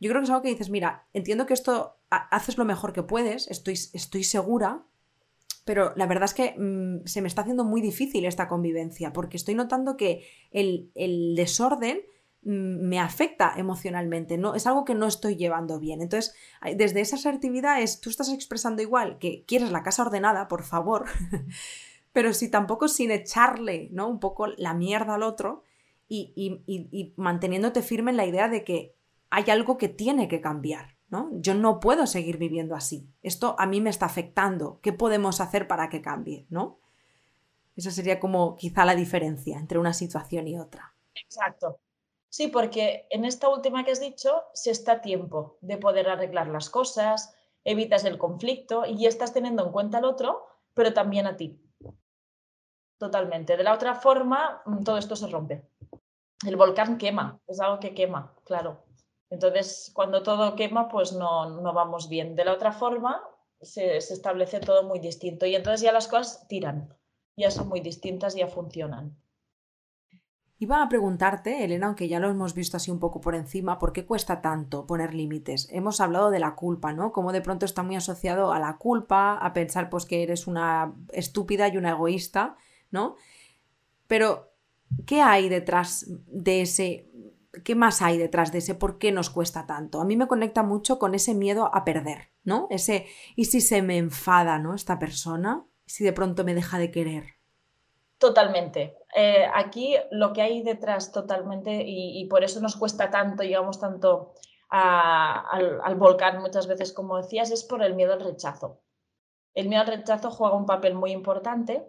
yo 0.00 0.10
creo 0.10 0.20
que 0.20 0.24
es 0.24 0.30
algo 0.30 0.42
que 0.42 0.50
dices, 0.50 0.70
mira, 0.70 1.06
entiendo 1.14 1.46
que 1.46 1.54
esto 1.54 1.96
haces 2.16 2.58
lo 2.58 2.64
mejor 2.64 2.92
que 2.92 3.02
puedes, 3.02 3.48
estoy, 3.48 3.74
estoy 3.74 4.24
segura, 4.24 4.84
pero 5.64 5.92
la 5.96 6.06
verdad 6.06 6.24
es 6.24 6.34
que 6.34 6.54
mm, 6.58 7.06
se 7.06 7.22
me 7.22 7.28
está 7.28 7.42
haciendo 7.42 7.64
muy 7.64 7.80
difícil 7.80 8.24
esta 8.24 8.48
convivencia, 8.48 9.12
porque 9.12 9.36
estoy 9.36 9.54
notando 9.54 9.96
que 9.96 10.26
el, 10.50 10.90
desorden 11.36 12.02
mm, 12.42 12.86
me 12.86 13.00
afecta 13.00 13.54
emocionalmente, 13.56 14.36
no, 14.36 14.54
es 14.54 14.66
algo 14.66 14.84
que 14.84 14.94
no 14.94 15.06
estoy 15.06 15.36
llevando 15.36 15.80
bien. 15.80 16.02
Entonces, 16.02 16.34
desde 16.76 17.00
esa 17.00 17.16
asertividad 17.16 17.80
es, 17.80 18.00
tú 18.00 18.10
estás 18.10 18.30
expresando 18.30 18.82
igual 18.82 19.18
que 19.18 19.44
quieres 19.46 19.70
la 19.70 19.82
casa 19.82 20.02
ordenada, 20.02 20.48
por 20.48 20.64
favor, 20.64 21.06
pero 22.12 22.32
si 22.34 22.50
tampoco 22.50 22.88
sin 22.88 23.10
echarle 23.10 23.88
¿no? 23.90 24.08
un 24.08 24.20
poco 24.20 24.46
la 24.46 24.74
mierda 24.74 25.14
al 25.14 25.22
otro 25.22 25.62
y, 26.06 26.32
y 26.36 27.12
manteniéndote 27.16 27.82
firme 27.82 28.12
en 28.12 28.18
la 28.18 28.26
idea 28.26 28.48
de 28.48 28.62
que 28.62 28.94
hay 29.30 29.50
algo 29.50 29.78
que 29.78 29.88
tiene 29.88 30.28
que 30.28 30.40
cambiar, 30.40 30.94
¿no? 31.14 31.30
Yo 31.34 31.54
no 31.54 31.78
puedo 31.78 32.08
seguir 32.08 32.38
viviendo 32.38 32.74
así. 32.74 33.08
Esto 33.22 33.54
a 33.56 33.66
mí 33.66 33.80
me 33.80 33.90
está 33.90 34.06
afectando. 34.06 34.80
¿Qué 34.82 34.92
podemos 34.92 35.40
hacer 35.40 35.68
para 35.68 35.88
que 35.88 36.02
cambie, 36.02 36.44
¿no? 36.50 36.80
Esa 37.76 37.92
sería 37.92 38.18
como 38.18 38.56
quizá 38.56 38.84
la 38.84 38.96
diferencia 38.96 39.56
entre 39.58 39.78
una 39.78 39.92
situación 39.92 40.48
y 40.48 40.58
otra. 40.58 40.96
Exacto. 41.14 41.78
Sí, 42.28 42.48
porque 42.48 43.06
en 43.10 43.24
esta 43.24 43.48
última 43.48 43.84
que 43.84 43.92
has 43.92 44.00
dicho, 44.00 44.42
se 44.54 44.72
está 44.72 45.02
tiempo 45.02 45.56
de 45.60 45.76
poder 45.76 46.08
arreglar 46.08 46.48
las 46.48 46.68
cosas, 46.68 47.36
evitas 47.62 48.04
el 48.04 48.18
conflicto 48.18 48.84
y 48.84 49.06
estás 49.06 49.32
teniendo 49.32 49.64
en 49.64 49.70
cuenta 49.70 49.98
al 49.98 50.06
otro, 50.06 50.44
pero 50.74 50.92
también 50.92 51.28
a 51.28 51.36
ti. 51.36 51.60
Totalmente. 52.98 53.56
De 53.56 53.62
la 53.62 53.72
otra 53.72 53.94
forma, 53.94 54.62
mm, 54.66 54.82
todo 54.82 54.98
esto 54.98 55.14
se 55.14 55.28
rompe. 55.28 55.62
El 56.44 56.56
volcán 56.56 56.98
quema, 56.98 57.40
es 57.46 57.60
algo 57.60 57.78
que 57.78 57.94
quema, 57.94 58.34
claro. 58.44 58.82
Entonces, 59.30 59.90
cuando 59.94 60.22
todo 60.22 60.54
quema, 60.54 60.88
pues 60.88 61.12
no, 61.12 61.60
no 61.60 61.72
vamos 61.72 62.08
bien. 62.08 62.36
De 62.36 62.44
la 62.44 62.52
otra 62.52 62.72
forma, 62.72 63.20
se, 63.64 63.96
establece 63.96 64.60
todo 64.60 64.84
muy 64.84 64.98
distinto 64.98 65.46
y 65.46 65.54
entonces 65.54 65.80
ya 65.80 65.92
las 65.92 66.08
cosas 66.08 66.46
tiran, 66.48 66.94
ya 67.36 67.50
son 67.50 67.68
muy 67.68 67.80
distintas, 67.80 68.34
ya 68.34 68.46
funcionan. 68.46 69.16
Iba 70.58 70.82
a 70.82 70.88
preguntarte, 70.88 71.64
Elena, 71.64 71.88
aunque 71.88 72.08
ya 72.08 72.20
lo 72.20 72.30
hemos 72.30 72.54
visto 72.54 72.76
así 72.76 72.90
un 72.90 73.00
poco 73.00 73.20
por 73.20 73.34
encima, 73.34 73.78
¿por 73.78 73.92
qué 73.92 74.06
cuesta 74.06 74.40
tanto 74.40 74.86
poner 74.86 75.12
límites? 75.12 75.68
Hemos 75.70 76.00
hablado 76.00 76.30
de 76.30 76.38
la 76.38 76.54
culpa, 76.54 76.92
¿no? 76.92 77.12
Como 77.12 77.32
de 77.32 77.40
pronto 77.40 77.66
está 77.66 77.82
muy 77.82 77.96
asociado 77.96 78.52
a 78.52 78.60
la 78.60 78.78
culpa, 78.78 79.36
a 79.36 79.52
pensar 79.52 79.90
pues 79.90 80.06
que 80.06 80.22
eres 80.22 80.46
una 80.46 80.94
estúpida 81.12 81.68
y 81.68 81.76
una 81.76 81.90
egoísta, 81.90 82.56
¿no? 82.92 83.16
Pero, 84.06 84.52
¿qué 85.06 85.20
hay 85.22 85.48
detrás 85.48 86.06
de 86.08 86.62
ese 86.62 87.10
¿qué 87.62 87.74
más 87.74 88.02
hay 88.02 88.18
detrás 88.18 88.52
de 88.52 88.58
ese 88.58 88.74
por 88.74 88.98
qué 88.98 89.12
nos 89.12 89.30
cuesta 89.30 89.66
tanto? 89.66 90.00
A 90.00 90.04
mí 90.04 90.16
me 90.16 90.26
conecta 90.26 90.62
mucho 90.62 90.98
con 90.98 91.14
ese 91.14 91.34
miedo 91.34 91.70
a 91.72 91.84
perder, 91.84 92.30
¿no? 92.42 92.66
Ese, 92.70 93.06
¿y 93.36 93.46
si 93.46 93.60
se 93.60 93.82
me 93.82 93.98
enfada, 93.98 94.58
¿no? 94.58 94.74
Esta 94.74 94.98
persona, 94.98 95.66
si 95.86 96.04
de 96.04 96.12
pronto 96.12 96.44
me 96.44 96.54
deja 96.54 96.78
de 96.78 96.90
querer. 96.90 97.24
Totalmente. 98.18 98.96
Eh, 99.14 99.46
aquí 99.54 99.96
lo 100.10 100.32
que 100.32 100.42
hay 100.42 100.62
detrás 100.62 101.12
totalmente, 101.12 101.84
y, 101.86 102.24
por 102.26 102.42
eso 102.42 102.60
nos 102.60 102.76
cuesta 102.76 103.10
tanto, 103.10 103.42
llegamos 103.42 103.78
tanto 103.78 104.32
al, 104.70 105.94
volcán 105.96 106.40
muchas 106.40 106.66
veces, 106.66 106.92
como 106.92 107.18
decías, 107.18 107.50
es 107.50 107.64
por 107.64 107.82
el 107.82 107.94
miedo 107.94 108.12
al 108.12 108.20
rechazo. 108.20 108.80
El 109.52 109.68
miedo 109.68 109.82
al 109.82 109.88
rechazo 109.88 110.30
juega 110.30 110.56
un 110.56 110.66
papel 110.66 110.94
muy 110.94 111.12
importante 111.12 111.86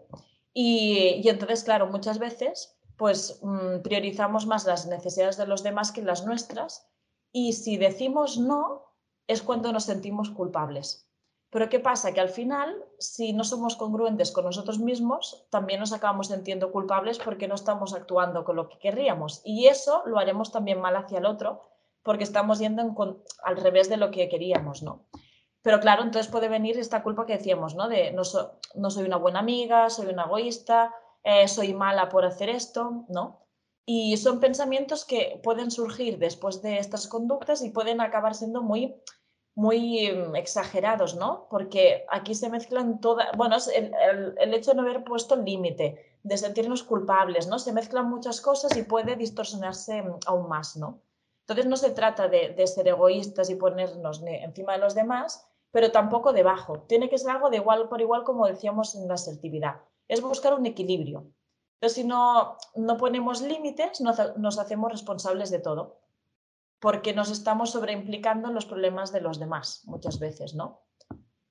y, 0.54 1.22
y 1.24 1.30
entonces, 1.30 1.64
claro, 1.64 1.88
muchas 1.88 2.20
veces 2.20 2.75
pues 2.98 3.40
mm, 3.42 3.82
priorizamos 3.84 4.46
más 4.46 4.66
las 4.66 4.88
necesidades 4.88 5.38
de 5.38 5.48
los 5.48 5.64
demás 5.64 5.92
que 5.92 6.02
las 6.02 6.26
nuestras 6.26 6.88
y 7.32 7.54
si 7.54 7.78
decimos 7.78 8.38
no 8.38 8.84
es 9.28 9.42
cuando 9.42 9.72
nos 9.74 9.86
sentimos 9.86 10.30
culpables. 10.30 11.06
Pero 11.50 11.70
¿qué 11.70 11.80
pasa? 11.80 12.14
Que 12.14 12.20
al 12.20 12.30
final, 12.30 12.84
si 13.00 13.32
no 13.32 13.44
somos 13.44 13.76
congruentes 13.76 14.32
con 14.32 14.46
nosotros 14.46 14.80
mismos, 14.80 15.48
también 15.50 15.80
nos 15.80 15.94
acabamos 15.94 16.28
sintiendo 16.28 16.72
culpables 16.72 17.18
porque 17.18 17.48
no 17.48 17.56
estamos 17.56 17.94
actuando 17.94 18.44
con 18.44 18.58
lo 18.58 18.68
que 18.68 18.78
querríamos. 18.78 19.42
Y 19.46 19.68
eso 19.68 20.04
lo 20.06 20.20
haremos 20.20 20.52
también 20.52 20.82
mal 20.82 20.96
hacia 20.98 21.20
el 21.20 21.26
otro 21.26 21.62
porque 22.04 22.24
estamos 22.24 22.60
yendo 22.60 22.84
al 23.44 23.58
revés 23.58 23.90
de 23.90 23.98
lo 23.98 24.12
que 24.12 24.28
queríamos, 24.30 24.84
¿no? 24.84 25.06
Pero 25.62 25.80
claro, 25.80 26.04
entonces 26.04 26.32
puede 26.32 26.50
venir 26.50 26.78
esta 26.78 27.02
culpa 27.02 27.26
que 27.26 27.38
decíamos, 27.38 27.74
¿no? 27.74 27.88
De 27.88 28.12
no, 28.12 28.22
no 28.76 28.90
soy 28.92 29.06
una 29.06 29.18
buena 29.18 29.40
amiga, 29.40 29.90
soy 29.90 30.08
una 30.08 30.26
egoísta, 30.26 30.94
eh, 31.26 31.48
soy 31.48 31.74
mala 31.74 32.08
por 32.08 32.24
hacer 32.24 32.50
esto, 32.50 33.04
¿no? 33.10 33.42
Y 33.84 34.16
son 34.18 34.40
pensamientos 34.40 35.06
que 35.06 35.40
pueden 35.44 35.72
surgir 35.72 36.20
después 36.20 36.62
de 36.62 36.78
estas 36.78 37.08
conductas 37.08 37.64
y 37.64 37.72
pueden 37.72 38.00
acabar 38.00 38.36
siendo 38.36 38.62
muy, 38.62 38.96
muy 39.56 40.12
mm, 40.12 40.36
exagerados, 40.36 41.16
¿no? 41.16 41.48
Porque 41.50 42.06
aquí 42.12 42.36
se 42.36 42.50
mezclan 42.52 43.02
todas, 43.02 43.36
bueno, 43.36 43.58
el, 43.74 44.36
el, 44.38 44.54
hecho 44.54 44.72
de 44.72 44.78
no 44.78 44.84
haber 44.84 45.04
puesto 45.04 45.36
límite, 45.36 46.20
de 46.22 46.38
sentirnos 46.38 46.84
culpables, 46.84 47.48
¿no? 47.48 47.58
Se 47.58 47.74
mezclan 47.74 48.08
muchas 48.08 48.40
cosas 48.40 48.78
y 48.78 48.84
puede 48.84 49.16
distorsionarse 49.16 50.04
mm, 50.04 50.20
aún 50.28 50.48
más, 50.48 50.78
¿no? 50.78 51.02
Entonces 51.42 51.66
no 51.66 51.78
se 51.78 51.90
trata 51.90 52.28
de, 52.28 52.50
de 52.50 52.68
ser 52.68 52.88
egoístas 52.88 53.50
y 53.50 53.56
ponernos 53.56 54.22
encima 54.24 54.74
de 54.74 54.80
los 54.80 54.94
demás, 54.94 55.48
pero 55.72 55.92
tampoco 55.92 56.34
debajo. 56.34 56.82
Tiene 56.82 57.10
que 57.10 57.18
ser 57.18 57.32
algo 57.32 57.50
de 57.50 57.58
igual 57.58 57.90
por 57.90 58.00
igual, 58.02 58.24
como 58.24 58.46
decíamos 58.46 58.94
en 58.94 59.08
la 59.08 59.16
asertividad 59.16 59.78
es 60.08 60.22
buscar 60.22 60.54
un 60.54 60.66
equilibrio. 60.66 61.28
Pero 61.80 61.94
si 61.94 62.04
no, 62.04 62.58
no 62.76 62.98
ponemos 62.98 63.42
límites, 63.42 64.02
nos, 64.02 64.60
hacemos 64.60 64.92
responsables 64.92 65.50
de 65.52 65.60
todo, 65.60 66.00
porque 66.80 67.14
nos 67.14 67.32
estamos 67.32 67.72
sobreimplicando 67.72 68.50
en 68.50 68.56
los 68.56 68.66
problemas 68.66 69.12
de 69.12 69.22
los 69.22 69.40
demás 69.40 69.84
muchas 69.86 70.20
veces, 70.20 70.56
¿no? 70.56 70.82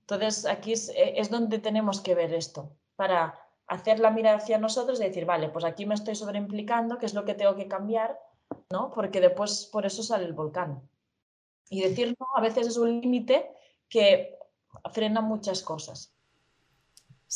Entonces, 0.01 0.47
aquí 0.47 0.73
es, 0.73 0.91
eh, 0.91 1.15
es 1.17 1.31
donde 1.31 1.59
tenemos 1.59 2.01
que 2.01 2.15
ver 2.15 2.33
esto, 2.35 2.77
para 2.97 3.39
hacer 3.67 3.99
la 4.01 4.11
mirada 4.11 4.37
hacia 4.37 4.59
nosotros 4.59 5.01
y 5.01 5.05
decir, 5.05 5.25
vale, 5.25 5.49
pues 5.49 5.65
aquí 5.65 5.87
me 5.87 5.95
estoy 5.95 6.15
sobreimplicando, 6.15 6.99
¿qué 6.99 7.07
es 7.07 7.15
lo 7.15 7.25
que 7.25 7.35
tengo 7.35 7.57
que 7.57 7.69
cambiar? 7.69 8.19
¿no? 8.71 8.91
Porque 8.91 9.21
después 9.21 9.69
por 9.73 9.87
eso 9.87 10.03
sale 10.03 10.25
el 10.25 10.33
volcán. 10.33 10.89
Y 11.71 11.83
decir 11.83 12.15
no 12.19 12.27
a 12.35 12.41
veces 12.41 12.67
es 12.67 12.77
un 12.77 13.01
límite 13.01 13.51
que 13.89 14.39
frena 14.93 15.21
muchas 15.21 15.63
cosas. 15.63 16.14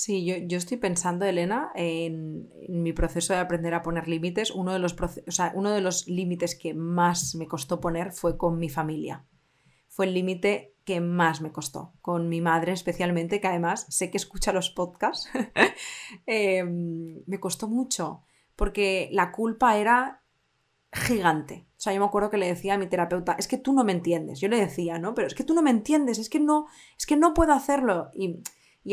Sí, 0.01 0.25
yo, 0.25 0.37
yo 0.37 0.59
estoy 0.59 0.77
pensando, 0.77 1.25
Elena, 1.25 1.73
en, 1.75 2.49
mi 2.69 2.93
proceso 2.93 3.33
de 3.33 3.41
aprender 3.41 3.75
a 3.75 3.83
poner 3.83 4.07
límites. 4.07 4.53
Uno 4.53 4.73
de 4.73 4.79
los, 4.79 4.95
o 5.27 5.31
sea, 5.33 5.51
uno 5.57 5.73
de 5.73 5.81
los 5.81 6.07
límites 6.07 6.57
que 6.57 6.73
más 6.73 7.35
me 7.35 7.49
costó 7.49 7.81
poner 7.81 8.13
fue 8.13 8.39
con 8.39 8.61
mi 8.61 8.69
familia. 8.69 9.27
Fue 9.89 10.07
el 10.07 10.15
límite 10.15 10.77
que 10.85 11.01
más 11.01 11.41
me 11.41 11.51
costó, 11.51 11.95
con 12.01 12.29
mi 12.29 12.41
madre 12.41 12.71
especialmente, 12.71 13.41
que 13.41 13.49
además 13.49 13.87
sé 13.89 14.09
que 14.13 14.19
escucha 14.19 14.53
los 14.53 14.71
podcasts. 14.71 15.29
Em, 16.27 17.25
me 17.27 17.41
costó 17.41 17.67
mucho, 17.67 18.23
porque 18.55 19.09
la 19.11 19.33
culpa 19.33 19.79
era 19.79 20.23
gigante. 20.93 21.67
O 21.77 21.81
sea, 21.81 21.93
yo 21.93 21.99
me 21.99 22.07
acuerdo 22.07 22.31
que 22.31 22.39
le 22.39 22.47
decía 22.47 22.75
a 22.75 22.79
mi 22.79 22.87
terapeuta, 22.87 23.35
es 23.37 23.49
que 23.49 23.59
tú 23.59 23.73
no 23.73 23.83
me 23.83 23.93
entiendes. 23.93 24.39
Yo 24.39 24.47
le 24.47 24.61
decía, 24.61 25.01
¿no? 25.01 25.15
Pero 25.17 25.27
es 25.27 25.35
que 25.35 25.43
tú 25.43 25.55
no 25.55 25.63
me 25.63 25.71
entiendes, 25.71 26.21
es 26.21 26.31
que 26.31 26.39
no, 26.39 26.67
es 26.97 27.05
que 27.05 27.17
no 27.17 27.35
puedo 27.35 27.53
hacerlo. 27.53 28.13
Y, 28.15 28.39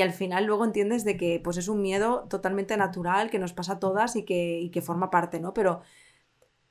al 0.01 0.11
final 0.11 0.45
luego 0.45 0.65
entiendes 0.65 1.05
de 1.05 1.17
que 1.17 1.39
pues 1.43 1.57
es 1.57 1.67
un 1.67 1.81
miedo 1.81 2.27
totalmente 2.29 2.75
natural 2.77 3.29
que 3.29 3.39
nos 3.39 3.53
pasa 3.53 3.73
a 3.73 3.79
todas 3.79 4.15
y 4.15 4.25
que, 4.25 4.69
que 4.73 4.81
forma 4.81 5.09
parte, 5.09 5.39
¿no? 5.39 5.53
Pero, 5.53 5.81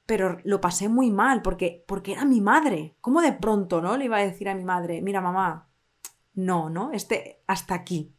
pero 0.07 0.39
lo 0.45 0.61
pasé 0.61 0.89
muy 0.89 1.11
mal 1.11 1.43
porque, 1.43 1.85
porque 1.87 2.13
era 2.13 2.25
mi 2.25 2.41
madre. 2.41 2.97
¿Cómo 3.01 3.23
de 3.23 3.33
pronto, 3.33 3.81
no? 3.81 3.97
Le 3.97 4.07
iba 4.07 4.19
a 4.19 4.27
decir 4.27 4.49
a 4.49 4.55
mi 4.55 4.65
madre, 4.65 5.01
mira 5.01 5.21
mamá, 5.21 5.69
no, 6.35 6.69
¿no? 6.69 6.93
Este, 6.93 7.43
hasta 7.47 7.75
aquí. 7.75 8.13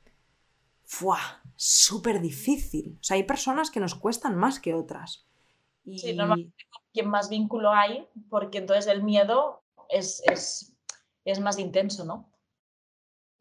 ¡Fua! 0.83 1.19
Súper 1.55 2.21
difícil. 2.21 2.97
O 2.99 3.03
sea, 3.03 3.15
hay 3.15 3.23
personas 3.23 3.71
que 3.71 3.79
nos 3.79 3.95
cuestan 3.95 4.35
más 4.35 4.59
que 4.59 4.73
otras. 4.73 5.27
Y... 5.83 5.99
Sí, 5.99 6.17
quien 6.95 7.09
más 7.09 7.29
vínculo 7.29 7.71
hay, 7.71 8.07
porque 8.29 8.59
entonces 8.59 8.87
el 8.87 9.03
miedo 9.03 9.61
es, 9.89 10.23
es, 11.25 11.39
más 11.41 11.59
intenso, 11.59 12.05
¿no? 12.05 12.29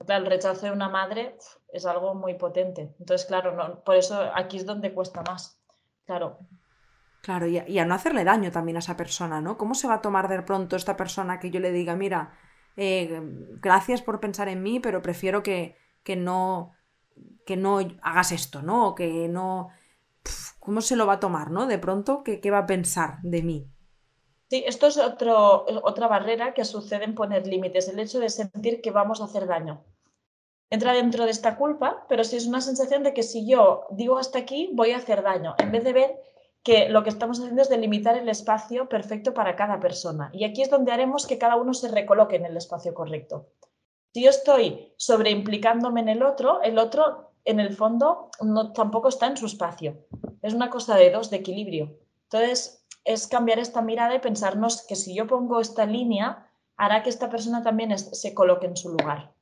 El 0.08 0.26
rechazo 0.26 0.66
de 0.66 0.72
una 0.72 0.88
madre 0.88 1.36
es 1.72 1.86
algo 1.86 2.14
muy 2.14 2.34
potente. 2.34 2.94
Entonces, 2.98 3.26
claro, 3.26 3.54
no, 3.54 3.82
por 3.82 3.96
eso 3.96 4.30
aquí 4.34 4.56
es 4.56 4.66
donde 4.66 4.92
cuesta 4.92 5.22
más. 5.22 5.60
Claro. 6.06 6.38
Claro, 7.22 7.46
y 7.46 7.78
a, 7.78 7.84
no 7.86 7.94
hacerle 7.94 8.24
daño 8.24 8.50
también 8.50 8.76
a 8.76 8.80
esa 8.80 8.96
persona, 8.96 9.40
¿no? 9.40 9.56
¿Cómo 9.56 9.74
se 9.74 9.88
va 9.88 9.94
a 9.94 10.02
tomar 10.02 10.28
de 10.28 10.42
pronto 10.42 10.76
esta 10.76 10.96
persona 10.96 11.40
que 11.40 11.50
yo 11.50 11.58
le 11.58 11.72
diga, 11.72 11.96
mira, 11.96 12.34
eh, 12.76 13.20
gracias 13.62 14.02
por 14.02 14.20
pensar 14.20 14.48
en 14.48 14.62
mí, 14.62 14.78
pero 14.78 15.00
prefiero 15.00 15.42
que, 15.42 15.76
que, 16.02 16.16
no, 16.16 16.74
que 17.46 17.56
no 17.56 17.78
hagas 18.02 18.32
esto, 18.32 18.60
¿no? 18.60 18.88
O 18.88 18.94
que 18.94 19.28
no 19.28 19.70
¿Cómo 20.64 20.80
se 20.80 20.96
lo 20.96 21.06
va 21.06 21.14
a 21.14 21.20
tomar, 21.20 21.50
no? 21.50 21.66
De 21.66 21.78
pronto, 21.78 22.22
¿qué, 22.24 22.50
va 22.50 22.58
a 22.58 22.66
pensar 22.66 23.18
de 23.22 23.42
mí? 23.42 23.68
Sí, 24.48 24.64
esto 24.66 24.86
es 24.86 24.96
otro, 24.96 25.66
otra 25.82 26.08
barrera 26.08 26.54
que 26.54 26.64
sucede 26.64 27.04
en 27.04 27.14
poner 27.14 27.46
límites, 27.46 27.88
el 27.88 27.98
hecho 27.98 28.18
de 28.18 28.30
sentir 28.30 28.80
que 28.80 28.90
vamos 28.90 29.20
a 29.20 29.24
hacer 29.24 29.46
daño. 29.46 29.84
Entra 30.74 30.92
dentro 30.92 31.24
de 31.24 31.30
esta 31.30 31.56
culpa, 31.56 32.04
pero 32.08 32.24
sí 32.24 32.34
es 32.34 32.48
una 32.48 32.60
sensación 32.60 33.04
de 33.04 33.14
que 33.14 33.22
si 33.22 33.46
yo 33.46 33.86
digo 33.90 34.18
hasta 34.18 34.40
aquí, 34.40 34.70
voy 34.72 34.90
a 34.90 34.96
hacer 34.96 35.22
daño, 35.22 35.54
en 35.58 35.70
vez 35.70 35.84
de 35.84 35.92
ver 35.92 36.20
que 36.64 36.88
lo 36.88 37.04
que 37.04 37.10
estamos 37.10 37.38
haciendo 37.38 37.62
es 37.62 37.68
delimitar 37.68 38.18
el 38.18 38.28
espacio 38.28 38.88
perfecto 38.88 39.32
para 39.34 39.54
cada 39.54 39.78
persona. 39.78 40.30
Y 40.32 40.42
aquí 40.42 40.62
es 40.62 40.70
donde 40.70 40.90
haremos 40.90 41.28
que 41.28 41.38
cada 41.38 41.54
uno 41.54 41.74
se 41.74 41.86
recoloque 41.92 42.34
en 42.34 42.46
el 42.46 42.56
espacio 42.56 42.92
correcto. 42.92 43.50
Si 44.12 44.24
yo 44.24 44.30
estoy 44.30 44.92
sobreimplicándome 44.96 46.00
en 46.00 46.08
el 46.08 46.24
otro, 46.24 46.60
el 46.62 46.76
otro 46.78 47.30
en 47.44 47.60
el 47.60 47.76
fondo 47.76 48.30
no, 48.40 48.72
tampoco 48.72 49.10
está 49.10 49.28
en 49.28 49.36
su 49.36 49.46
espacio. 49.46 49.96
Es 50.42 50.54
una 50.54 50.70
cosa 50.70 50.96
de 50.96 51.12
dos, 51.12 51.30
de 51.30 51.36
equilibrio. 51.36 51.96
Entonces, 52.24 52.84
es 53.04 53.28
cambiar 53.28 53.60
esta 53.60 53.80
mirada 53.80 54.12
y 54.16 54.18
pensarnos 54.18 54.84
que 54.84 54.96
si 54.96 55.14
yo 55.14 55.28
pongo 55.28 55.60
esta 55.60 55.86
línea, 55.86 56.50
hará 56.76 57.04
que 57.04 57.10
esta 57.10 57.30
persona 57.30 57.62
también 57.62 57.96
se 57.96 58.34
coloque 58.34 58.66
en 58.66 58.76
su 58.76 58.88
lugar. 58.88 59.33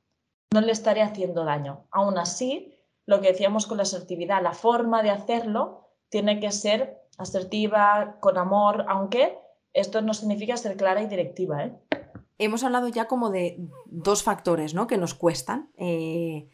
No 0.53 0.61
le 0.61 0.71
estaré 0.71 1.01
haciendo 1.01 1.45
daño. 1.45 1.87
Aún 1.89 2.19
así, 2.19 2.77
lo 3.07 3.21
que 3.21 3.29
decíamos 3.29 3.65
con 3.65 3.77
la 3.77 3.83
asertividad, 3.83 4.43
la 4.43 4.53
forma 4.53 5.01
de 5.01 5.09
hacerlo 5.09 5.89
tiene 6.09 6.39
que 6.39 6.51
ser 6.51 7.01
asertiva, 7.17 8.17
con 8.19 8.37
amor, 8.37 8.85
aunque 8.87 9.39
esto 9.73 10.03
no 10.03 10.13
significa 10.13 10.55
ser 10.55 10.77
clara 10.77 11.01
y 11.01 11.07
directiva. 11.07 11.63
¿eh? 11.63 11.73
Hemos 12.37 12.63
hablado 12.63 12.87
ya 12.87 13.07
como 13.07 13.31
de 13.31 13.67
dos 13.87 14.21
factores 14.21 14.75
¿no? 14.75 14.85
que 14.85 14.99
nos 14.99 15.15
cuestan. 15.15 15.71
Eh, 15.75 16.49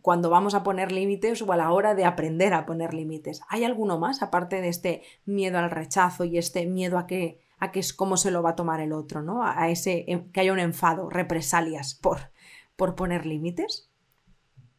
cuando 0.00 0.30
vamos 0.30 0.54
a 0.54 0.62
poner 0.62 0.90
límites 0.90 1.42
o 1.42 1.52
a 1.52 1.56
la 1.58 1.70
hora 1.70 1.94
de 1.94 2.06
aprender 2.06 2.54
a 2.54 2.64
poner 2.64 2.94
límites. 2.94 3.42
¿Hay 3.50 3.64
alguno 3.64 3.98
más 3.98 4.22
aparte 4.22 4.62
de 4.62 4.68
este 4.68 5.02
miedo 5.26 5.58
al 5.58 5.70
rechazo 5.70 6.24
y 6.24 6.38
este 6.38 6.64
miedo 6.64 6.96
a 6.96 7.06
que 7.06 7.40
a 7.60 7.66
es 7.74 7.92
cómo 7.92 8.16
se 8.16 8.30
lo 8.30 8.42
va 8.42 8.50
a 8.50 8.56
tomar 8.56 8.80
el 8.80 8.92
otro, 8.92 9.20
¿no? 9.20 9.44
A 9.44 9.68
ese 9.68 10.04
em, 10.06 10.30
que 10.30 10.40
haya 10.40 10.52
un 10.52 10.60
enfado, 10.60 11.10
represalias 11.10 11.94
por, 11.94 12.30
por 12.78 12.94
poner 12.94 13.26
límites. 13.26 13.90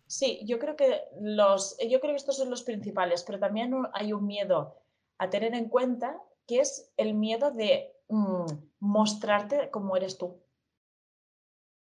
Sí, 0.07 0.39
yo 0.45 0.57
creo 0.57 0.77
que 0.77 1.03
los 1.19 1.77
yo 1.87 1.99
creo 1.99 2.13
que 2.13 2.23
estos 2.23 2.37
son 2.37 2.49
los 2.49 2.63
principales, 2.63 3.23
pero 3.23 3.39
también 3.39 3.75
hay 3.93 4.13
un 4.13 4.25
miedo 4.25 4.77
a 5.17 5.29
tener 5.29 5.53
en 5.53 5.67
cuenta 5.67 6.17
que 6.47 6.61
es 6.61 6.91
el 6.95 7.13
miedo 7.13 7.51
de 7.51 7.93
mm, 8.07 8.45
mostrarte 8.79 9.69
como 9.69 9.97
eres 9.97 10.17
tú. 10.17 10.41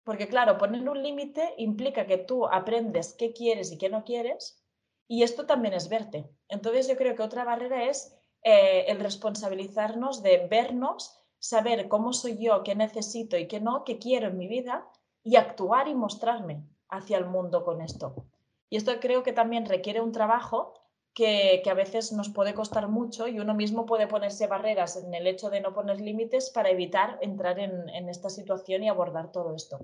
Porque 0.03 0.27
claro, 0.27 0.57
poner 0.57 0.87
un 0.87 1.01
límite 1.01 1.53
implica 1.57 2.05
que 2.05 2.17
tú 2.17 2.45
aprendes 2.45 3.15
qué 3.17 3.31
quieres 3.31 3.71
y 3.71 3.77
qué 3.77 3.87
no 3.87 4.03
quieres 4.03 4.61
y 5.07 5.23
esto 5.23 5.45
también 5.45 5.73
es 5.73 5.87
verte. 5.87 6.29
Entonces 6.49 6.89
yo 6.89 6.97
creo 6.97 7.15
que 7.15 7.23
otra 7.23 7.45
barrera 7.45 7.85
es 7.85 8.13
eh, 8.43 8.83
el 8.89 8.99
responsabilizarnos 8.99 10.21
de 10.21 10.45
vernos, 10.47 11.17
saber 11.39 11.87
cómo 11.87 12.11
soy 12.11 12.37
yo, 12.37 12.63
qué 12.63 12.75
necesito 12.75 13.37
y 13.37 13.47
qué 13.47 13.61
no, 13.61 13.85
qué 13.85 13.97
quiero 13.97 14.27
en 14.27 14.37
mi 14.37 14.47
vida 14.49 14.91
y 15.23 15.35
actuar 15.35 15.87
y 15.87 15.95
mostrarme 15.95 16.63
hacia 16.89 17.17
el 17.17 17.25
mundo 17.25 17.63
con 17.63 17.81
esto. 17.81 18.25
Y 18.69 18.77
esto 18.77 18.91
creo 18.99 19.23
que 19.23 19.33
también 19.33 19.65
requiere 19.65 20.01
un 20.01 20.11
trabajo 20.11 20.73
que, 21.13 21.61
a 21.69 21.73
veces 21.73 22.11
nos 22.13 22.29
puede 22.29 22.53
costar 22.53 22.87
mucho 22.87 23.27
y 23.27 23.39
uno 23.39 23.53
mismo 23.53 23.85
puede 23.85 24.07
ponerse 24.07 24.47
barreras 24.47 24.95
en 24.95 25.13
el 25.13 25.27
hecho 25.27 25.49
de 25.49 25.61
no 25.61 25.73
poner 25.73 25.99
límites 25.99 26.49
para 26.49 26.69
evitar 26.69 27.19
entrar 27.21 27.59
en, 27.59 27.89
en 27.89 28.09
esta 28.09 28.29
situación 28.29 28.83
y 28.83 28.89
abordar 28.89 29.31
todo 29.31 29.55
esto. 29.55 29.79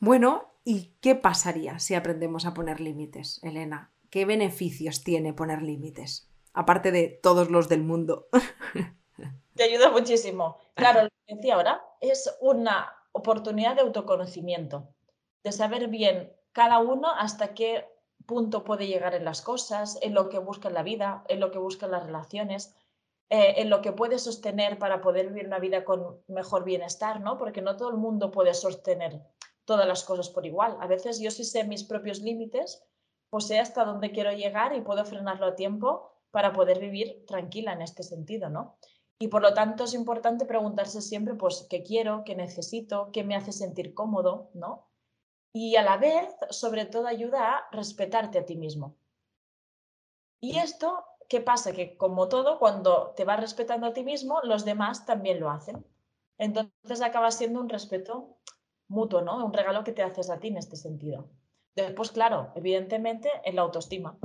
Bueno, 0.00 0.52
¿y 0.64 0.94
qué 1.00 1.14
pasaría 1.14 1.78
si 1.78 1.94
aprendemos 1.94 2.46
a 2.46 2.54
poner 2.54 2.80
límites, 2.80 3.40
Elena? 3.42 3.92
¿Qué 4.10 4.24
beneficios 4.24 5.02
tiene 5.02 5.32
poner 5.32 5.62
límites? 5.62 6.30
Aparte 6.52 6.92
de 6.92 7.08
todos 7.08 7.50
los 7.50 7.68
del 7.68 7.82
mundo. 7.82 8.28
Te 9.54 9.64
ayuda 9.64 9.90
muchísimo. 9.90 10.56
Claro, 10.74 11.02
lo 11.02 11.08
que 11.08 11.34
decía 11.34 11.54
ahora 11.56 11.84
es 12.00 12.32
una 12.40 12.92
oportunidad 13.12 13.74
de 13.74 13.82
autoconocimiento, 13.82 14.94
de 15.42 15.52
saber 15.52 15.88
bien 15.88 16.32
cada 16.52 16.78
uno 16.78 17.08
hasta 17.10 17.54
qué 17.54 17.86
punto 18.26 18.64
puede 18.64 18.86
llegar 18.86 19.14
en 19.14 19.24
las 19.24 19.42
cosas, 19.42 19.98
en 20.02 20.14
lo 20.14 20.28
que 20.28 20.38
busca 20.38 20.68
en 20.68 20.74
la 20.74 20.82
vida, 20.82 21.24
en 21.28 21.40
lo 21.40 21.50
que 21.50 21.58
busca 21.58 21.86
en 21.86 21.92
las 21.92 22.04
relaciones, 22.04 22.74
eh, 23.30 23.54
en 23.56 23.70
lo 23.70 23.80
que 23.82 23.92
puede 23.92 24.18
sostener 24.18 24.78
para 24.78 25.00
poder 25.00 25.28
vivir 25.28 25.46
una 25.46 25.58
vida 25.58 25.84
con 25.84 26.22
mejor 26.28 26.64
bienestar, 26.64 27.20
¿no? 27.20 27.36
Porque 27.36 27.62
no 27.62 27.76
todo 27.76 27.90
el 27.90 27.96
mundo 27.96 28.30
puede 28.30 28.54
sostener 28.54 29.20
todas 29.64 29.86
las 29.86 30.04
cosas 30.04 30.30
por 30.30 30.46
igual. 30.46 30.76
A 30.80 30.86
veces 30.86 31.20
yo 31.20 31.30
sí 31.30 31.44
sé 31.44 31.64
mis 31.64 31.84
propios 31.84 32.20
límites, 32.20 32.84
pues 33.30 33.46
sé 33.46 33.58
hasta 33.58 33.84
dónde 33.84 34.12
quiero 34.12 34.32
llegar 34.32 34.74
y 34.74 34.80
puedo 34.80 35.04
frenarlo 35.04 35.46
a 35.46 35.56
tiempo 35.56 36.10
para 36.30 36.52
poder 36.52 36.78
vivir 36.78 37.24
tranquila 37.26 37.72
en 37.72 37.82
este 37.82 38.02
sentido, 38.02 38.48
¿no? 38.48 38.78
Y 39.18 39.28
por 39.28 39.42
lo 39.42 39.52
tanto 39.54 39.84
es 39.84 39.94
importante 39.94 40.44
preguntarse 40.44 41.02
siempre, 41.02 41.34
pues, 41.34 41.66
qué 41.68 41.82
quiero, 41.82 42.22
qué 42.24 42.36
necesito, 42.36 43.10
qué 43.12 43.24
me 43.24 43.34
hace 43.36 43.52
sentir 43.52 43.94
cómodo, 43.94 44.50
¿no? 44.54 44.88
y 45.52 45.76
a 45.76 45.82
la 45.82 45.96
vez, 45.96 46.28
sobre 46.50 46.86
todo, 46.86 47.06
ayuda 47.06 47.56
a 47.56 47.68
respetarte 47.72 48.38
a 48.38 48.46
ti 48.46 48.56
mismo. 48.56 48.96
Y 50.40 50.58
esto, 50.58 51.04
¿qué 51.28 51.40
pasa? 51.40 51.72
Que 51.72 51.96
como 51.96 52.28
todo, 52.28 52.58
cuando 52.58 53.12
te 53.16 53.24
vas 53.24 53.40
respetando 53.40 53.86
a 53.86 53.92
ti 53.92 54.04
mismo, 54.04 54.40
los 54.44 54.64
demás 54.64 55.04
también 55.04 55.40
lo 55.40 55.50
hacen. 55.50 55.84
Entonces 56.38 57.02
acaba 57.02 57.30
siendo 57.30 57.60
un 57.60 57.68
respeto 57.68 58.36
mutuo, 58.86 59.20
¿no? 59.20 59.44
Un 59.44 59.52
regalo 59.52 59.82
que 59.82 59.92
te 59.92 60.02
haces 60.02 60.30
a 60.30 60.38
ti 60.38 60.48
en 60.48 60.58
este 60.58 60.76
sentido. 60.76 61.28
Después, 61.74 62.12
claro, 62.12 62.52
evidentemente, 62.54 63.28
en 63.44 63.56
la 63.56 63.62
autoestima. 63.62 64.16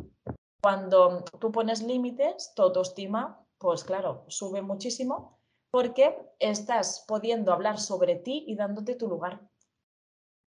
Cuando 0.62 1.24
tú 1.40 1.52
pones 1.52 1.82
límites, 1.82 2.54
tu 2.56 2.62
autoestima, 2.62 3.43
pues 3.64 3.86
claro, 3.86 4.26
sube 4.28 4.62
muchísimo 4.62 5.40
porque 5.72 6.18
estás 6.40 7.06
pudiendo 7.08 7.54
hablar 7.54 7.80
sobre 7.80 8.18
ti 8.18 8.44
y 8.46 8.58
dándote 8.58 8.96
tu 8.96 9.08
lugar 9.08 9.50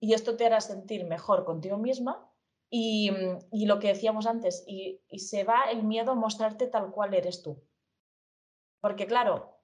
y 0.02 0.14
esto 0.14 0.36
te 0.36 0.46
hará 0.46 0.60
sentir 0.60 1.06
mejor 1.06 1.46
contigo 1.46 1.78
misma 1.78 2.30
y, 2.70 3.10
lo 3.54 3.80
que 3.80 3.88
decíamos 3.88 4.26
antes, 4.26 4.66
y, 4.68 5.02
se 5.18 5.46
va 5.46 5.64
el 5.72 5.84
miedo 5.84 6.12
a 6.12 6.16
mostrarte 6.16 6.68
tal 6.68 6.92
cual 6.92 7.14
eres 7.14 7.42
tú. 7.42 7.64
Porque 8.82 9.08
claro, 9.08 9.62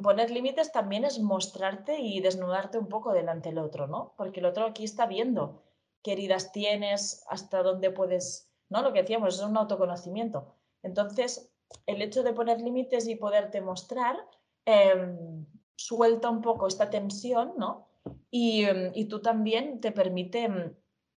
poner 0.00 0.30
límites 0.30 0.70
también 0.70 1.04
es 1.04 1.18
mostrarte 1.18 1.98
y 1.98 2.20
desnudarte 2.20 2.78
un 2.78 2.88
poco 2.88 3.12
delante 3.12 3.48
del 3.48 3.58
otro, 3.58 3.88
¿no? 3.88 4.14
Porque 4.16 4.38
el 4.38 4.46
otro 4.46 4.64
aquí 4.64 4.84
está 4.84 5.06
viendo 5.06 5.64
qué 6.04 6.12
heridas 6.12 6.52
tienes, 6.52 7.24
hasta 7.28 7.64
dónde 7.64 7.90
puedes, 7.90 8.48
¿no? 8.68 8.80
Lo 8.80 8.92
que 8.92 9.02
decíamos, 9.02 9.34
es 9.34 9.42
un 9.42 9.56
autoconocimiento. 9.56 10.54
Entonces, 10.84 11.51
el 11.86 12.02
hecho 12.02 12.22
de 12.22 12.32
poner 12.32 12.60
límites 12.60 13.08
y 13.08 13.16
poderte 13.16 13.60
mostrar 13.60 14.16
em, 14.64 15.46
suelta 15.76 16.30
un 16.30 16.40
poco 16.42 16.66
esta 16.66 16.90
tensión, 16.90 17.54
¿no? 17.58 17.88
Y, 18.30 18.64
em, 18.64 18.92
y 18.94 19.06
tú 19.06 19.20
también 19.20 19.80
te 19.80 19.92
permite 19.92 20.44
em, 20.44 20.74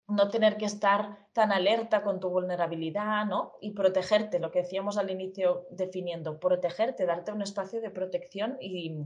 no 0.09 0.29
tener 0.29 0.57
que 0.57 0.67
estar 0.67 1.29
tan 1.33 1.53
alerta 1.53 2.03
con 2.03 2.21
tu 2.21 2.29
vulnerabilidad, 2.29 3.27
¿no? 3.27 3.53
Y 3.61 3.73
protegerte, 3.73 4.39
lo 4.39 4.51
que 4.51 4.63
decíamos 4.63 4.99
al 4.99 5.11
inicio 5.11 5.67
definiendo, 5.71 6.39
protegerte, 6.39 7.07
darte 7.07 7.33
un 7.33 7.43
espacio 7.43 7.81
de 7.81 7.91
protección 7.91 8.57
y, 8.61 9.05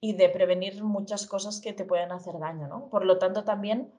y 0.00 0.14
de 0.14 0.28
prevenir 0.28 0.82
muchas 0.82 1.26
cosas 1.26 1.60
que 1.60 1.72
te 1.72 1.84
pueden 1.84 2.12
hacer 2.12 2.38
daño, 2.38 2.68
¿no? 2.68 2.88
Por 2.88 3.04
lo 3.04 3.18
tanto, 3.18 3.44
también 3.44 3.92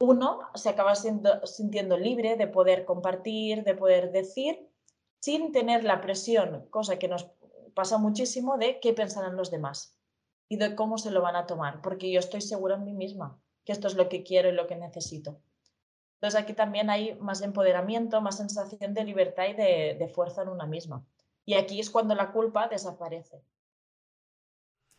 uno 0.00 0.40
se 0.54 0.68
acaba 0.68 0.94
sintiendo 0.94 1.96
libre 1.96 2.36
de 2.36 2.46
poder 2.46 2.84
compartir, 2.84 3.64
de 3.64 3.74
poder 3.74 4.12
decir, 4.12 4.67
sin 5.20 5.52
tener 5.52 5.84
la 5.84 6.00
presión, 6.00 6.66
cosa 6.70 6.98
que 6.98 7.08
nos 7.08 7.30
pasa 7.74 7.98
muchísimo, 7.98 8.58
de 8.58 8.80
qué 8.80 8.92
pensarán 8.92 9.36
los 9.36 9.50
demás 9.50 9.96
y 10.48 10.56
de 10.56 10.74
cómo 10.74 10.98
se 10.98 11.10
lo 11.10 11.22
van 11.22 11.36
a 11.36 11.46
tomar, 11.46 11.82
porque 11.82 12.10
yo 12.10 12.18
estoy 12.20 12.40
segura 12.40 12.76
en 12.76 12.84
mí 12.84 12.94
misma 12.94 13.38
que 13.64 13.72
esto 13.72 13.86
es 13.86 13.94
lo 13.94 14.08
que 14.08 14.22
quiero 14.22 14.48
y 14.48 14.52
lo 14.52 14.66
que 14.66 14.76
necesito. 14.76 15.40
Entonces 16.14 16.40
aquí 16.40 16.52
también 16.52 16.90
hay 16.90 17.14
más 17.20 17.42
empoderamiento, 17.42 18.20
más 18.20 18.38
sensación 18.38 18.94
de 18.94 19.04
libertad 19.04 19.44
y 19.48 19.54
de, 19.54 20.10
fuerza 20.12 20.42
en 20.42 20.48
una 20.48 20.66
misma. 20.66 21.04
Y 21.44 21.54
aquí 21.54 21.78
es 21.78 21.90
cuando 21.90 22.14
la 22.14 22.32
culpa 22.32 22.66
desaparece. 22.66 23.40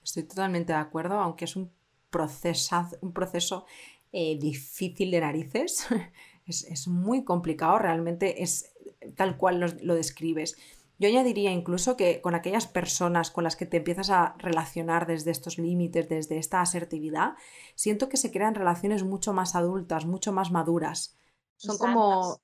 Estoy 0.01 0.23
totalmente 0.23 0.71
de 0.71 0.79
acuerdo, 0.79 1.15
aunque 1.15 1.45
es 1.45 1.55
un, 1.55 1.73
proceso 2.09 3.65
eh, 4.11 4.37
difícil 4.39 5.11
de 5.11 5.19
narices. 5.19 5.87
es, 6.45 6.87
muy 6.87 7.23
complicado, 7.23 7.79
realmente 7.79 8.41
es 8.41 8.73
tal 9.15 9.37
cual 9.37 9.59
lo, 9.81 9.95
describes. 9.95 10.57
Yo 10.97 11.07
añadiría 11.07 11.51
incluso 11.51 11.95
que 11.95 12.21
con 12.21 12.35
aquellas 12.35 12.67
personas 12.67 13.31
con 13.31 13.43
las 13.43 13.55
que 13.55 13.65
te 13.65 13.77
empiezas 13.77 14.09
a 14.09 14.35
relacionar 14.37 15.07
desde 15.07 15.31
estos 15.31 15.57
límites, 15.57 16.09
desde 16.09 16.37
esta 16.37 16.61
asertividad, 16.61 17.33
siento 17.75 18.09
que 18.09 18.17
se 18.17 18.31
crean 18.31 18.55
relaciones 18.55 19.03
mucho 19.03 19.31
más 19.31 19.55
adultas, 19.55 20.05
mucho 20.05 20.31
más 20.33 20.51
maduras. 20.51 21.17
Son 21.55 21.77
como... 21.77 22.39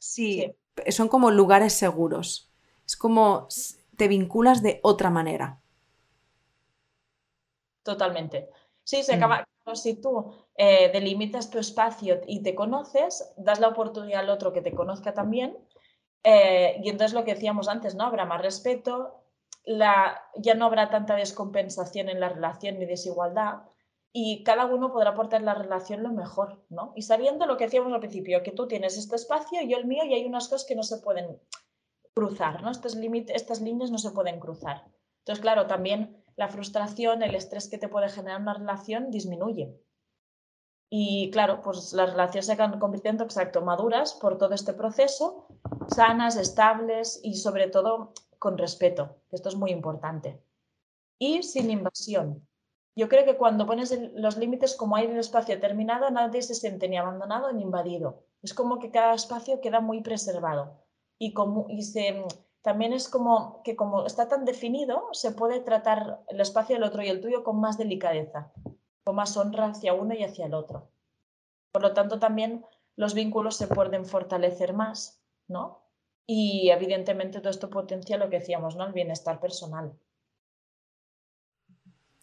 Sí, 0.00 0.54
son 0.88 1.08
como 1.08 1.30
lugares 1.30 1.72
seguros. 1.72 2.52
Es 2.86 2.96
como 2.96 3.48
te 3.96 4.08
vinculas 4.08 4.62
de 4.62 4.80
otra 4.82 5.10
manera. 5.10 5.60
Totalmente. 7.82 8.48
Sí, 8.82 9.02
se 9.02 9.14
acaba. 9.14 9.46
Mm. 9.66 9.74
Si 9.74 9.94
tú 9.94 10.34
eh, 10.56 10.90
delimitas 10.92 11.50
tu 11.50 11.58
espacio 11.58 12.20
y 12.26 12.42
te 12.42 12.54
conoces, 12.54 13.32
das 13.36 13.60
la 13.60 13.68
oportunidad 13.68 14.20
al 14.20 14.30
otro 14.30 14.52
que 14.52 14.62
te 14.62 14.72
conozca 14.72 15.12
también 15.12 15.56
eh, 16.24 16.80
y 16.82 16.88
entonces 16.88 17.12
lo 17.14 17.24
que 17.24 17.34
decíamos 17.34 17.68
antes, 17.68 17.94
¿no? 17.94 18.04
Habrá 18.04 18.24
más 18.24 18.40
respeto, 18.40 19.20
ya 19.66 20.54
no 20.54 20.66
habrá 20.66 20.90
tanta 20.90 21.16
descompensación 21.16 22.08
en 22.08 22.20
la 22.20 22.28
relación 22.30 22.78
ni 22.78 22.86
desigualdad 22.86 23.62
y 24.12 24.42
cada 24.44 24.66
uno 24.66 24.92
podrá 24.92 25.10
aportar 25.10 25.42
la 25.42 25.54
relación 25.54 26.02
lo 26.02 26.12
mejor, 26.12 26.64
¿no? 26.70 26.92
Y 26.96 27.02
sabiendo 27.02 27.46
lo 27.46 27.56
que 27.56 27.64
decíamos 27.64 27.92
al 27.92 28.00
principio, 28.00 28.42
que 28.42 28.52
tú 28.52 28.66
tienes 28.68 28.96
este 28.96 29.16
espacio 29.16 29.60
yo 29.62 29.76
el 29.76 29.86
mío 29.86 30.04
y 30.04 30.14
hay 30.14 30.24
unas 30.24 30.48
cosas 30.48 30.66
que 30.66 30.76
no 30.76 30.82
se 30.82 30.98
pueden 30.98 31.40
cruzar, 32.14 32.62
¿no? 32.62 32.70
Estos 32.70 32.96
estas 33.28 33.60
líneas 33.60 33.90
no 33.90 33.98
se 33.98 34.12
pueden 34.12 34.40
cruzar. 34.40 34.84
Entonces, 35.18 35.42
claro, 35.42 35.66
también 35.66 36.22
la 36.36 36.48
frustración, 36.48 37.22
el 37.22 37.34
estrés 37.34 37.68
que 37.68 37.78
te 37.78 37.88
puede 37.88 38.08
generar 38.08 38.40
una 38.40 38.54
relación 38.54 39.10
disminuye. 39.10 39.74
Y 40.96 41.28
claro, 41.32 41.60
pues 41.60 41.92
las 41.92 42.12
relaciones 42.12 42.46
se 42.46 42.54
van 42.54 42.78
convirtiendo, 42.78 43.24
exacto, 43.24 43.62
maduras 43.62 44.14
por 44.14 44.38
todo 44.38 44.54
este 44.54 44.74
proceso, 44.74 45.48
sanas, 45.88 46.36
estables 46.36 47.18
y 47.24 47.34
sobre 47.34 47.66
todo 47.66 48.12
con 48.38 48.56
respeto, 48.56 49.16
esto 49.32 49.48
es 49.48 49.56
muy 49.56 49.72
importante. 49.72 50.40
Y 51.18 51.42
sin 51.42 51.72
invasión. 51.72 52.46
Yo 52.94 53.08
creo 53.08 53.24
que 53.24 53.36
cuando 53.36 53.66
pones 53.66 53.92
los 54.14 54.36
límites, 54.36 54.76
como 54.76 54.94
hay 54.94 55.08
un 55.08 55.18
espacio 55.18 55.56
determinado, 55.56 56.08
nadie 56.10 56.42
se 56.42 56.54
siente 56.54 56.88
ni 56.88 56.96
abandonado 56.96 57.52
ni 57.52 57.62
invadido. 57.62 58.22
Es 58.40 58.54
como 58.54 58.78
que 58.78 58.92
cada 58.92 59.14
espacio 59.14 59.60
queda 59.60 59.80
muy 59.80 60.00
preservado. 60.00 60.78
Y, 61.18 61.32
como, 61.32 61.66
y 61.70 61.82
se, 61.82 62.22
también 62.62 62.92
es 62.92 63.08
como 63.08 63.64
que 63.64 63.74
como 63.74 64.06
está 64.06 64.28
tan 64.28 64.44
definido, 64.44 65.08
se 65.10 65.32
puede 65.32 65.58
tratar 65.58 66.20
el 66.28 66.40
espacio 66.40 66.76
del 66.76 66.84
otro 66.84 67.02
y 67.02 67.08
el 67.08 67.20
tuyo 67.20 67.42
con 67.42 67.58
más 67.58 67.78
delicadeza 67.78 68.52
con 69.04 69.16
más 69.16 69.36
honra 69.36 69.66
hacia 69.66 69.92
uno 69.92 70.14
y 70.14 70.24
hacia 70.24 70.46
el 70.46 70.54
otro. 70.54 70.88
Por 71.70 71.82
lo 71.82 71.92
tanto, 71.92 72.18
también 72.18 72.64
los 72.96 73.14
vínculos 73.14 73.56
se 73.56 73.66
pueden 73.66 74.06
fortalecer 74.06 74.72
más, 74.72 75.20
¿no? 75.46 75.82
Y 76.26 76.70
evidentemente 76.70 77.40
todo 77.40 77.50
esto 77.50 77.68
potencia 77.68 78.16
lo 78.16 78.30
que 78.30 78.38
decíamos, 78.38 78.76
¿no? 78.76 78.86
El 78.86 78.92
bienestar 78.92 79.40
personal. 79.40 79.92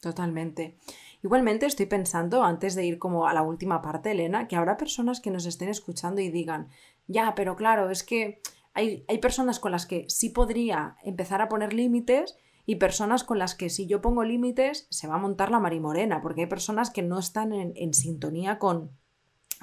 Totalmente. 0.02 0.80
Igualmente 1.24 1.67
estoy 1.67 1.86
pensando, 1.86 2.44
antes 2.44 2.74
de 2.74 2.86
ir 2.86 2.98
como 2.98 3.28
a 3.28 3.34
la 3.34 3.44
última 3.44 3.84
parte, 3.84 4.12
Elena, 4.12 4.48
que 4.48 4.56
habrá 4.56 4.78
personas 4.78 5.22
que 5.22 5.30
nos 5.30 5.46
estén 5.46 5.70
escuchando 5.70 6.20
y 6.22 6.32
digan, 6.32 6.70
ya, 7.06 7.36
pero 7.36 7.56
claro, 7.56 7.91
es 7.91 8.04
que 8.04 8.41
hay, 8.74 9.06
hay 9.08 9.20
personas 9.20 9.60
con 9.60 9.72
las 9.72 9.86
que 9.86 10.10
sí 10.10 10.30
podría 10.30 10.96
empezar 11.04 11.41
a 11.41 11.50
poner 11.50 11.74
límites, 11.74 12.38
y 12.65 12.76
personas 12.76 13.24
con 13.24 13.39
las 13.39 13.56
que 13.56 13.69
si 13.69 13.88
yo 13.88 14.02
pongo 14.02 14.24
límites 14.24 14.88
se 14.89 15.08
va 15.08 15.15
a 15.15 15.19
montar 15.19 15.52
la 15.52 15.60
marimorena, 15.60 16.21
porque 16.21 16.41
hay 16.41 16.47
personas 16.47 16.89
que 16.89 17.02
no 17.02 17.19
están 17.19 17.54
en, 17.54 17.93
sintonía 17.93 18.60
con, 18.60 18.91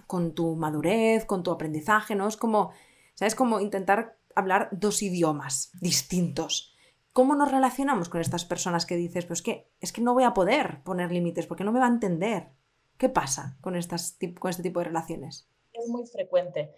con 0.06 0.34
tu 0.34 0.56
madurez, 0.56 1.24
con 1.24 1.42
tu 1.42 1.50
aprendizaje, 1.50 2.14
¿no? 2.14 2.28
Es 2.28 2.36
como, 2.36 2.72
¿sabes? 3.14 3.34
Como 3.34 3.60
intentar 3.60 4.18
hablar 4.34 4.68
dos 4.72 5.02
idiomas 5.02 5.70
distintos. 5.80 6.74
¿Cómo 7.12 7.34
nos 7.34 7.50
relacionamos 7.50 8.08
con 8.08 8.20
estas 8.20 8.44
personas 8.44 8.86
que 8.86 8.96
dices, 8.96 9.26
pues 9.26 9.42
que 9.42 9.70
es 9.80 9.92
que 9.92 10.00
no 10.00 10.14
voy 10.14 10.24
a 10.24 10.34
poder 10.34 10.82
poner 10.84 11.10
límites 11.10 11.46
porque 11.46 11.64
no 11.64 11.72
me 11.72 11.80
va 11.80 11.86
a 11.86 11.90
entender? 11.90 12.50
¿Qué 12.96 13.08
pasa 13.08 13.56
con, 13.60 13.76
estas, 13.76 14.16
con 14.38 14.50
este 14.50 14.62
tipo 14.62 14.80
de 14.80 14.86
relaciones? 14.86 15.48
Es 15.72 15.88
muy 15.88 16.06
frecuente. 16.06 16.72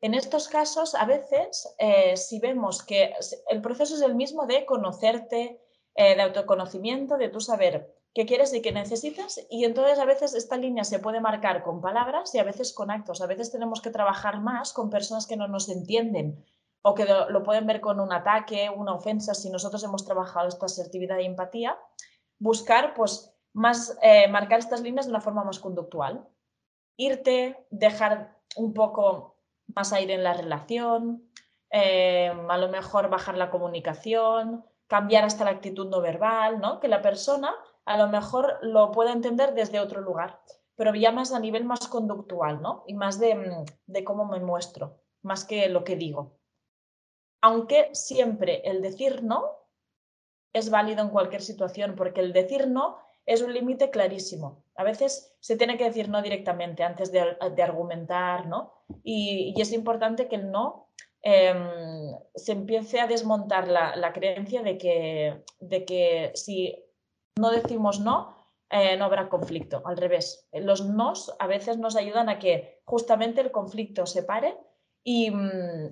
En 0.00 0.14
estos 0.14 0.48
casos, 0.48 0.94
a 0.94 1.04
veces, 1.04 1.74
eh, 1.78 2.16
si 2.16 2.38
vemos 2.38 2.84
que 2.84 3.14
el 3.48 3.60
proceso 3.60 3.96
es 3.96 4.02
el 4.02 4.14
mismo 4.14 4.46
de 4.46 4.64
conocerte, 4.64 5.60
eh, 5.94 6.14
de 6.14 6.22
autoconocimiento, 6.22 7.16
de 7.16 7.28
tu 7.28 7.40
saber 7.40 7.96
qué 8.14 8.24
quieres 8.24 8.54
y 8.54 8.62
qué 8.62 8.70
necesitas, 8.70 9.40
y 9.50 9.64
entonces 9.64 9.98
a 9.98 10.04
veces 10.04 10.34
esta 10.34 10.56
línea 10.56 10.84
se 10.84 11.00
puede 11.00 11.20
marcar 11.20 11.64
con 11.64 11.80
palabras 11.80 12.32
y 12.34 12.38
a 12.38 12.44
veces 12.44 12.72
con 12.72 12.92
actos. 12.92 13.20
A 13.20 13.26
veces 13.26 13.50
tenemos 13.50 13.80
que 13.80 13.90
trabajar 13.90 14.40
más 14.40 14.72
con 14.72 14.88
personas 14.88 15.26
que 15.26 15.36
no 15.36 15.48
nos 15.48 15.68
entienden 15.68 16.44
o 16.82 16.94
que 16.94 17.04
lo, 17.04 17.42
pueden 17.42 17.66
ver 17.66 17.80
con 17.80 17.98
un 17.98 18.12
ataque, 18.12 18.70
una 18.70 18.94
ofensa, 18.94 19.34
si 19.34 19.50
nosotros 19.50 19.82
hemos 19.82 20.04
trabajado 20.04 20.46
esta 20.46 20.66
asertividad 20.66 21.18
y 21.18 21.26
empatía, 21.26 21.76
buscar 22.38 22.94
pues 22.94 23.34
más, 23.52 23.98
eh, 24.02 24.28
marcar 24.28 24.60
estas 24.60 24.80
líneas 24.80 25.06
de 25.06 25.10
una 25.10 25.20
forma 25.20 25.42
más 25.42 25.58
conductual. 25.58 26.26
Irte, 26.96 27.66
dejar 27.70 28.38
un 28.56 28.72
poco 28.74 29.37
más 29.74 29.92
aire 29.92 30.14
en 30.14 30.24
la 30.24 30.34
relación, 30.34 31.28
eh, 31.70 32.32
a 32.48 32.58
lo 32.58 32.68
mejor 32.68 33.10
bajar 33.10 33.36
la 33.36 33.50
comunicación, 33.50 34.64
cambiar 34.86 35.24
hasta 35.24 35.44
la 35.44 35.50
actitud 35.50 35.88
no 35.88 36.00
verbal, 36.00 36.60
¿no? 36.60 36.80
Que 36.80 36.88
la 36.88 37.02
persona 37.02 37.54
a 37.84 37.96
lo 37.96 38.08
mejor 38.08 38.58
lo 38.62 38.90
pueda 38.90 39.12
entender 39.12 39.54
desde 39.54 39.80
otro 39.80 40.00
lugar, 40.00 40.40
pero 40.76 40.94
ya 40.94 41.12
más 41.12 41.32
a 41.32 41.40
nivel 41.40 41.64
más 41.64 41.88
conductual, 41.88 42.60
¿no? 42.60 42.84
Y 42.86 42.94
más 42.94 43.18
de, 43.18 43.34
mm, 43.34 43.64
de 43.86 44.04
cómo 44.04 44.24
me 44.24 44.40
muestro, 44.40 44.98
más 45.22 45.44
que 45.44 45.68
lo 45.68 45.84
que 45.84 45.96
digo. 45.96 46.38
Aunque 47.40 47.90
siempre 47.92 48.62
el 48.64 48.82
decir 48.82 49.22
no 49.22 49.58
es 50.52 50.70
válido 50.70 51.02
en 51.02 51.10
cualquier 51.10 51.42
situación, 51.42 51.94
porque 51.96 52.20
el 52.20 52.32
decir 52.32 52.68
no 52.68 52.98
es 53.26 53.42
un 53.42 53.52
límite 53.52 53.90
clarísimo. 53.90 54.64
A 54.74 54.84
veces 54.84 55.36
se 55.40 55.56
tiene 55.56 55.76
que 55.76 55.84
decir 55.84 56.08
no 56.08 56.22
directamente 56.22 56.82
antes 56.82 57.12
de, 57.12 57.36
argumentar, 57.62 58.46
¿no? 58.46 58.72
Y, 59.02 59.54
es 59.60 59.72
importante 59.72 60.28
que 60.28 60.36
el 60.36 60.50
no 60.50 60.88
em, 61.22 62.16
se 62.34 62.52
empiece 62.52 63.00
a 63.00 63.06
desmontar 63.06 63.68
la, 63.68 64.12
creencia 64.12 64.62
de 64.62 64.78
que, 64.78 65.44
de 65.60 65.84
que, 65.84 66.32
si 66.34 66.84
no 67.36 67.50
decimos 67.50 68.00
no, 68.00 68.36
eh, 68.70 68.96
no 68.96 69.04
habrá 69.04 69.28
conflicto. 69.28 69.82
Al 69.84 69.96
revés, 69.96 70.48
los 70.52 70.84
nos 70.86 71.34
a 71.38 71.46
veces 71.46 71.78
nos 71.78 71.96
ayudan 71.96 72.28
a 72.28 72.38
que 72.38 72.80
justamente 72.84 73.40
el 73.40 73.50
conflicto 73.50 74.06
se 74.06 74.22
pare 74.22 74.56
y, 75.04 75.32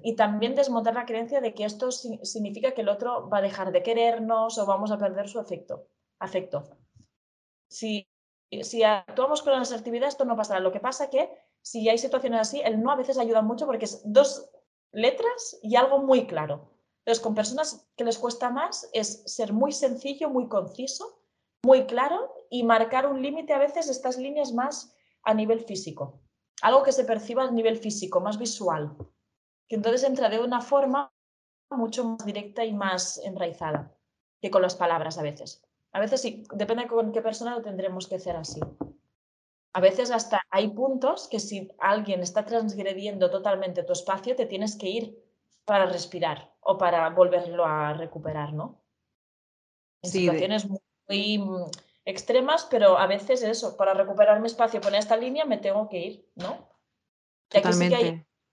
y, 0.02 0.16
también 0.16 0.54
desmontar 0.54 0.94
la 0.94 1.06
creencia 1.06 1.40
de 1.40 1.54
que 1.54 1.64
esto 1.64 1.90
significa 1.90 2.72
que 2.72 2.82
el 2.82 2.88
otro 2.88 3.28
va 3.28 3.38
a 3.38 3.42
dejar 3.42 3.72
de 3.72 3.82
querernos 3.82 4.58
o 4.58 4.66
vamos 4.66 4.90
a 4.90 4.98
perder 4.98 5.28
su 5.28 5.38
afecto. 5.38 5.88
afecto 6.18 6.64
si, 7.68 8.08
si 8.62 8.82
actuamos 8.82 9.42
con 9.42 9.52
la 9.52 9.60
asertividad, 9.60 10.08
esto 10.08 10.24
no 10.24 10.36
pasará. 10.36 10.60
Lo 10.60 10.72
que 10.72 10.80
pasa 10.80 11.10
que 11.10 11.30
si 11.66 11.88
hay 11.88 11.98
situaciones 11.98 12.42
así, 12.42 12.60
el 12.60 12.80
no 12.80 12.92
a 12.92 12.96
veces 12.96 13.18
ayuda 13.18 13.42
mucho 13.42 13.66
porque 13.66 13.86
es 13.86 14.00
dos 14.04 14.48
letras 14.92 15.58
y 15.62 15.74
algo 15.74 15.98
muy 15.98 16.28
claro. 16.28 16.70
Entonces, 17.00 17.20
con 17.20 17.34
personas 17.34 17.88
que 17.96 18.04
les 18.04 18.18
cuesta 18.18 18.50
más 18.50 18.88
es 18.92 19.24
ser 19.26 19.52
muy 19.52 19.72
sencillo, 19.72 20.30
muy 20.30 20.46
conciso, 20.46 21.18
muy 21.64 21.86
claro 21.86 22.32
y 22.50 22.62
marcar 22.62 23.08
un 23.08 23.20
límite 23.20 23.52
a 23.52 23.58
veces 23.58 23.88
estas 23.88 24.16
líneas 24.16 24.52
más 24.52 24.94
a 25.24 25.34
nivel 25.34 25.58
físico. 25.58 26.20
Algo 26.62 26.84
que 26.84 26.92
se 26.92 27.04
perciba 27.04 27.42
a 27.42 27.50
nivel 27.50 27.78
físico, 27.78 28.20
más 28.20 28.38
visual. 28.38 28.96
Que 29.68 29.74
entonces 29.74 30.04
entra 30.04 30.28
de 30.28 30.38
una 30.38 30.60
forma 30.60 31.12
mucho 31.72 32.04
más 32.04 32.24
directa 32.24 32.64
y 32.64 32.74
más 32.74 33.18
enraizada 33.18 33.92
que 34.40 34.52
con 34.52 34.62
las 34.62 34.76
palabras 34.76 35.18
a 35.18 35.22
veces. 35.22 35.64
A 35.90 35.98
veces 35.98 36.20
sí, 36.20 36.44
depende 36.54 36.86
con 36.86 37.10
qué 37.10 37.22
persona 37.22 37.56
lo 37.56 37.62
tendremos 37.62 38.06
que 38.06 38.14
hacer 38.14 38.36
así. 38.36 38.60
A 39.76 39.80
veces 39.80 40.10
hasta 40.10 40.40
hay 40.48 40.68
puntos 40.68 41.28
que 41.28 41.38
si 41.38 41.70
alguien 41.78 42.22
está 42.22 42.46
transgrediendo 42.46 43.30
totalmente 43.30 43.82
tu 43.82 43.92
espacio, 43.92 44.34
te 44.34 44.46
tienes 44.46 44.74
que 44.74 44.88
ir 44.88 45.22
para 45.66 45.84
respirar 45.84 46.56
o 46.60 46.78
para 46.78 47.10
volverlo 47.10 47.66
a 47.66 47.92
recuperar, 47.92 48.54
¿no? 48.54 48.82
En 50.00 50.10
situaciones 50.10 50.66
muy 50.66 51.38
mm, 51.38 51.70
extremas, 52.06 52.66
pero 52.70 52.96
a 52.96 53.06
veces 53.06 53.42
eso, 53.42 53.76
para 53.76 53.92
recuperar 53.92 54.40
mi 54.40 54.46
espacio, 54.46 54.80
poner 54.80 55.00
esta 55.00 55.18
línea, 55.18 55.44
me 55.44 55.58
tengo 55.58 55.90
que 55.90 55.98
ir, 55.98 56.30
¿no? 56.36 56.70
Totalmente. 57.48 57.96
Aquí 57.96 58.04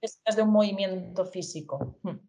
sí 0.04 0.18
que 0.26 0.30
hay 0.30 0.36
de 0.36 0.42
un 0.42 0.52
movimiento 0.52 1.26
físico. 1.26 2.00
Hmm. 2.04 2.20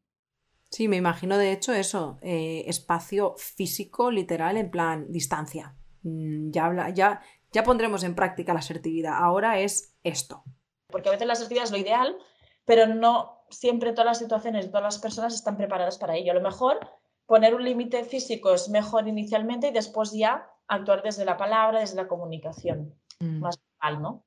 Sí, 0.71 0.87
me 0.87 0.99
imagino 0.99 1.37
de 1.37 1.51
hecho 1.51 1.73
eso, 1.73 2.21
eh, 2.23 2.63
espacio 2.69 3.35
físico, 3.39 4.13
literal, 4.13 4.57
en 4.57 4.71
plan 4.71 5.11
distancia. 5.11 5.75
Mm, 6.05 6.51
ya, 6.53 6.91
ya, 6.91 7.23
ya 7.55 7.63
pondremos 7.63 8.03
en 8.03 8.17
práctica 8.17 8.53
la 8.53 8.59
asertividad. 8.59 9.15
Ahora 9.15 9.61
es 9.61 9.97
esto. 10.03 10.43
Porque 10.89 11.09
a 11.09 11.13
veces 11.13 11.27
la 11.27 11.35
asertividad 11.35 11.65
es 11.65 11.71
lo 11.71 11.79
ideal, 11.79 12.19
pero 12.65 12.87
no 12.87 13.45
siempre 13.49 13.93
todas 13.93 14.07
las 14.07 14.19
situaciones 14.19 14.67
y 14.67 14.69
todas 14.69 14.83
las 14.83 14.99
personas 14.99 15.35
están 15.35 15.57
preparadas 15.57 15.97
para 15.97 16.17
ello. 16.17 16.33
A 16.33 16.35
lo 16.35 16.41
mejor 16.41 16.81
poner 17.27 17.55
un 17.55 17.65
límite 17.65 18.05
físico 18.05 18.53
es 18.53 18.69
mejor 18.69 19.07
inicialmente 19.07 19.69
y 19.69 19.73
después 19.73 20.13
ya 20.13 20.51
actuar 20.67 21.03
desde 21.03 21.25
la 21.25 21.37
palabra, 21.37 21.81
desde 21.81 21.97
la 21.97 22.09
comunicación. 22.09 22.95
Mm. 23.21 23.39
Más 23.39 23.61
mal, 23.81 24.03
¿no? 24.03 24.25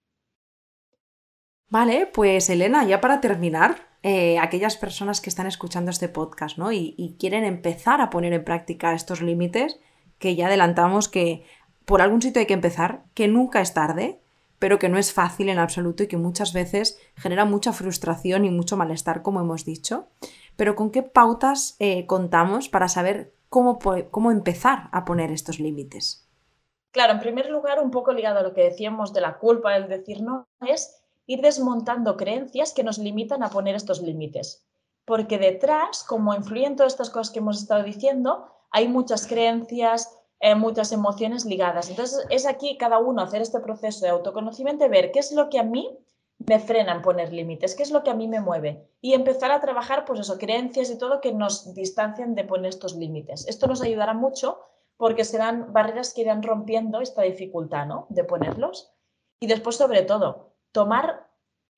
Vale, 1.69 2.05
pues 2.07 2.49
Elena, 2.49 2.85
ya 2.85 3.01
para 3.01 3.19
terminar, 3.19 3.75
eh, 4.03 4.39
aquellas 4.39 4.77
personas 4.77 5.19
que 5.19 5.29
están 5.29 5.47
escuchando 5.47 5.91
este 5.91 6.07
podcast 6.07 6.57
¿no? 6.57 6.71
y, 6.71 6.95
y 6.97 7.17
quieren 7.17 7.43
empezar 7.43 7.99
a 7.99 8.09
poner 8.09 8.31
en 8.31 8.45
práctica 8.45 8.93
estos 8.93 9.21
límites, 9.21 9.81
que 10.17 10.37
ya 10.37 10.47
adelantamos 10.47 11.09
que 11.09 11.45
por 11.87 12.01
algún 12.01 12.21
sitio 12.21 12.41
hay 12.41 12.47
que 12.47 12.53
empezar, 12.53 13.05
que 13.13 13.29
nunca 13.29 13.61
es 13.61 13.73
tarde, 13.73 14.19
pero 14.59 14.77
que 14.77 14.89
no 14.89 14.97
es 14.97 15.13
fácil 15.13 15.47
en 15.47 15.57
absoluto 15.57 16.03
y 16.03 16.07
que 16.07 16.17
muchas 16.17 16.51
veces 16.51 16.99
genera 17.15 17.45
mucha 17.45 17.71
frustración 17.71 18.43
y 18.43 18.49
mucho 18.49 18.75
malestar, 18.75 19.21
como 19.21 19.39
hemos 19.39 19.63
dicho. 19.63 20.09
Pero 20.57 20.75
¿con 20.75 20.91
qué 20.91 21.01
pautas 21.01 21.77
eh, 21.79 22.05
contamos 22.05 22.67
para 22.67 22.89
saber 22.89 23.33
cómo, 23.47 23.79
cómo 24.11 24.31
empezar 24.31 24.89
a 24.91 25.05
poner 25.05 25.31
estos 25.31 25.61
límites? 25.61 26.27
Claro, 26.91 27.13
en 27.13 27.21
primer 27.21 27.49
lugar, 27.49 27.81
un 27.81 27.89
poco 27.89 28.11
ligado 28.11 28.39
a 28.39 28.43
lo 28.43 28.53
que 28.53 28.65
decíamos 28.65 29.13
de 29.13 29.21
la 29.21 29.37
culpa, 29.37 29.77
el 29.77 29.87
decir 29.87 30.21
no, 30.21 30.45
es 30.59 31.01
ir 31.25 31.39
desmontando 31.39 32.17
creencias 32.17 32.73
que 32.73 32.83
nos 32.83 32.97
limitan 32.97 33.43
a 33.43 33.49
poner 33.49 33.75
estos 33.75 34.01
límites. 34.01 34.67
Porque 35.05 35.37
detrás, 35.37 36.03
como 36.03 36.35
influyen 36.35 36.75
todas 36.75 36.91
estas 36.91 37.11
cosas 37.11 37.31
que 37.31 37.39
hemos 37.39 37.61
estado 37.61 37.83
diciendo, 37.83 38.51
hay 38.71 38.89
muchas 38.89 39.25
creencias, 39.25 40.16
eh, 40.39 40.55
muchas 40.55 40.91
emociones 40.91 41.45
ligadas. 41.45 41.89
Entonces, 41.89 42.25
es 42.29 42.45
aquí 42.45 42.77
cada 42.77 42.99
uno 42.99 43.21
hacer 43.21 43.41
este 43.41 43.59
proceso 43.59 44.05
de 44.05 44.11
autoconocimiento 44.11 44.87
ver 44.89 45.11
qué 45.11 45.19
es 45.19 45.31
lo 45.31 45.49
que 45.49 45.59
a 45.59 45.63
mí 45.63 45.97
me 46.39 46.59
frena 46.59 46.93
en 46.93 47.01
poner 47.01 47.33
límites, 47.33 47.75
qué 47.75 47.83
es 47.83 47.91
lo 47.91 48.03
que 48.03 48.11
a 48.11 48.13
mí 48.13 48.27
me 48.27 48.39
mueve 48.39 48.87
y 49.01 49.13
empezar 49.13 49.51
a 49.51 49.59
trabajar, 49.59 50.05
pues 50.05 50.19
eso, 50.19 50.37
creencias 50.37 50.89
y 50.91 50.97
todo 50.97 51.21
que 51.21 51.33
nos 51.33 51.73
distancian 51.73 52.35
de 52.35 52.43
poner 52.43 52.69
estos 52.69 52.95
límites. 52.95 53.47
Esto 53.47 53.67
nos 53.67 53.81
ayudará 53.81 54.13
mucho 54.13 54.59
porque 54.97 55.23
serán 55.23 55.73
barreras 55.73 56.13
que 56.13 56.21
irán 56.21 56.43
rompiendo 56.43 57.01
esta 57.01 57.23
dificultad, 57.23 57.85
¿no? 57.85 58.07
De 58.09 58.23
ponerlos. 58.23 58.91
Y 59.39 59.47
después, 59.47 59.75
sobre 59.75 60.01
todo, 60.03 60.53
tomar 60.71 61.27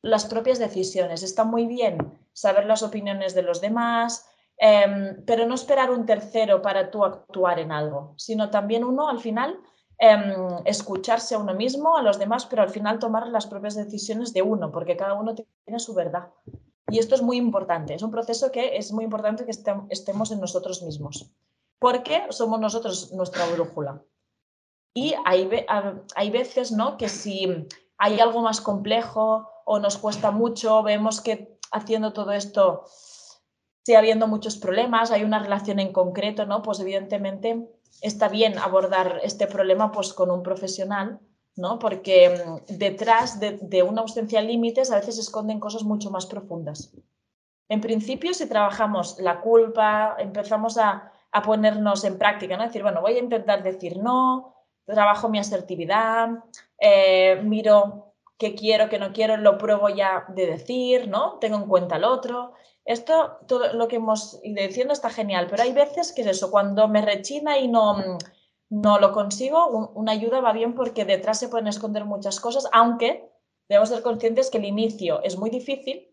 las 0.01 0.25
propias 0.25 0.59
decisiones. 0.59 1.23
Está 1.23 1.43
muy 1.43 1.65
bien 1.65 2.19
saber 2.33 2.65
las 2.65 2.83
opiniones 2.83 3.33
de 3.33 3.41
los 3.41 3.59
demás, 3.59 4.25
Em, 4.61 5.23
pero 5.25 5.45
no 5.47 5.55
esperar 5.55 5.89
un 5.89 6.05
tercero 6.05 6.61
para 6.61 6.91
tú 6.91 7.05
actuar 7.05 7.59
en 7.59 7.71
algo, 7.71 8.13
sino 8.17 8.49
también 8.49 8.83
uno 8.83 9.07
al 9.07 9.19
final 9.21 9.57
em, 9.97 10.33
escucharse 10.65 11.33
a 11.35 11.39
uno 11.39 11.53
mismo, 11.53 11.95
a 11.95 12.01
los 12.01 12.19
demás, 12.19 12.45
pero 12.45 12.61
al 12.61 12.69
final 12.69 12.99
tomar 12.99 13.27
las 13.27 13.47
propias 13.47 13.75
decisiones 13.75 14.33
de 14.33 14.41
uno, 14.41 14.69
porque 14.69 14.97
cada 14.97 15.13
uno 15.13 15.33
tiene 15.33 15.79
su 15.79 15.93
verdad. 15.93 16.27
Y 16.89 16.99
esto 16.99 17.15
es 17.15 17.21
muy 17.21 17.37
importante, 17.37 17.93
es 17.93 18.03
un 18.03 18.11
proceso 18.11 18.51
que 18.51 18.75
es 18.75 18.91
muy 18.91 19.05
importante 19.05 19.45
que 19.45 19.51
estemos 19.89 20.31
en 20.31 20.41
nosotros 20.41 20.83
mismos, 20.83 21.31
porque 21.79 22.23
somos 22.29 22.59
nosotros 22.59 23.13
nuestra 23.13 23.45
brújula. 23.45 24.01
Y 24.93 25.15
hay, 25.23 25.49
hay 26.15 26.29
veces 26.31 26.73
¿no? 26.73 26.97
que 26.97 27.07
si 27.07 27.65
hay 27.97 28.19
algo 28.19 28.41
más 28.41 28.59
complejo 28.59 29.47
o 29.65 29.79
nos 29.79 29.97
cuesta 29.97 30.31
mucho, 30.31 30.83
vemos 30.83 31.21
que 31.21 31.57
haciendo 31.71 32.11
todo 32.11 32.31
esto 32.31 32.83
sigue 33.89 33.97
habiendo 33.97 34.27
muchos 34.27 34.55
problemas, 34.55 35.09
hay 35.09 35.23
una 35.23 35.39
relación 35.39 35.79
en 35.79 35.91
concreto, 35.91 36.45
¿no? 36.45 36.61
Pues 36.61 36.79
evidentemente 36.79 37.67
está 38.01 38.29
bien 38.29 38.59
abordar 38.59 39.19
este 39.23 39.47
problema 39.47 39.91
pues 39.91 40.13
con 40.13 40.29
un 40.29 40.43
profesional, 40.43 41.19
¿no? 41.55 41.79
Porque 41.79 42.29
mm, 42.29 42.77
detrás 42.77 43.39
de, 43.39 43.81
una 43.81 44.01
ausencia 44.01 44.41
de 44.41 44.47
límites 44.47 44.91
a 44.91 44.97
veces 44.97 45.15
se 45.15 45.21
esconden 45.21 45.59
cosas 45.59 45.81
mucho 45.85 46.11
más 46.11 46.27
profundas. 46.27 46.93
En 47.67 47.81
principio, 47.81 48.31
si 48.35 48.47
trabajamos 48.47 49.17
la 49.17 49.41
culpa, 49.41 50.17
empezamos 50.19 50.77
a, 50.77 51.11
ponernos 51.43 52.03
en 52.03 52.19
práctica, 52.19 52.57
¿no? 52.57 52.65
Decir, 52.65 52.83
bueno, 52.83 53.01
voy 53.01 53.13
a 53.13 53.23
intentar 53.23 53.63
decir 53.63 53.97
no, 53.97 54.53
trabajo 54.85 55.29
mi 55.29 55.39
asertividad, 55.39 56.29
eh, 56.79 57.41
miro 57.43 58.13
qué 58.37 58.53
quiero, 58.53 58.87
qué 58.87 58.99
no 58.99 59.13
quiero, 59.13 59.35
lo 59.37 59.57
pruebo 59.57 59.89
ya 59.89 60.25
de 60.27 60.45
decir, 60.45 61.07
¿no? 61.07 61.39
Tengo 61.39 61.57
en 61.57 61.65
cuenta 61.65 61.95
el 61.95 62.03
otro 62.03 62.53
esto, 62.89 63.37
todo 63.47 63.71
lo 63.73 63.87
que 63.87 63.97
hemos 63.97 64.39
ido 64.43 64.65
diciendo 64.65 64.93
está 64.93 65.11
genial, 65.11 65.45
pero 65.47 65.61
hay 65.61 65.73
veces 65.73 66.11
que 66.11 66.21
es 66.21 66.27
eso, 66.27 66.49
cuando 66.49 66.87
me 66.87 67.03
rechina 67.03 67.59
y 67.59 67.67
no, 67.67 68.17
no 68.67 68.99
lo 68.99 69.11
consigo, 69.11 69.91
una 69.93 70.13
ayuda 70.13 70.41
va 70.41 70.53
bien 70.53 70.73
porque 70.73 71.05
detrás 71.05 71.37
se 71.37 71.49
pueden 71.49 71.67
esconder 71.67 72.05
muchas 72.05 72.39
cosas, 72.39 72.67
aunque 72.73 73.29
debemos 73.67 73.89
ser 73.89 74.01
conscientes 74.01 74.49
que 74.49 74.57
el 74.57 74.65
inicio 74.65 75.21
es 75.21 75.37
muy 75.37 75.51
difícil 75.51 76.07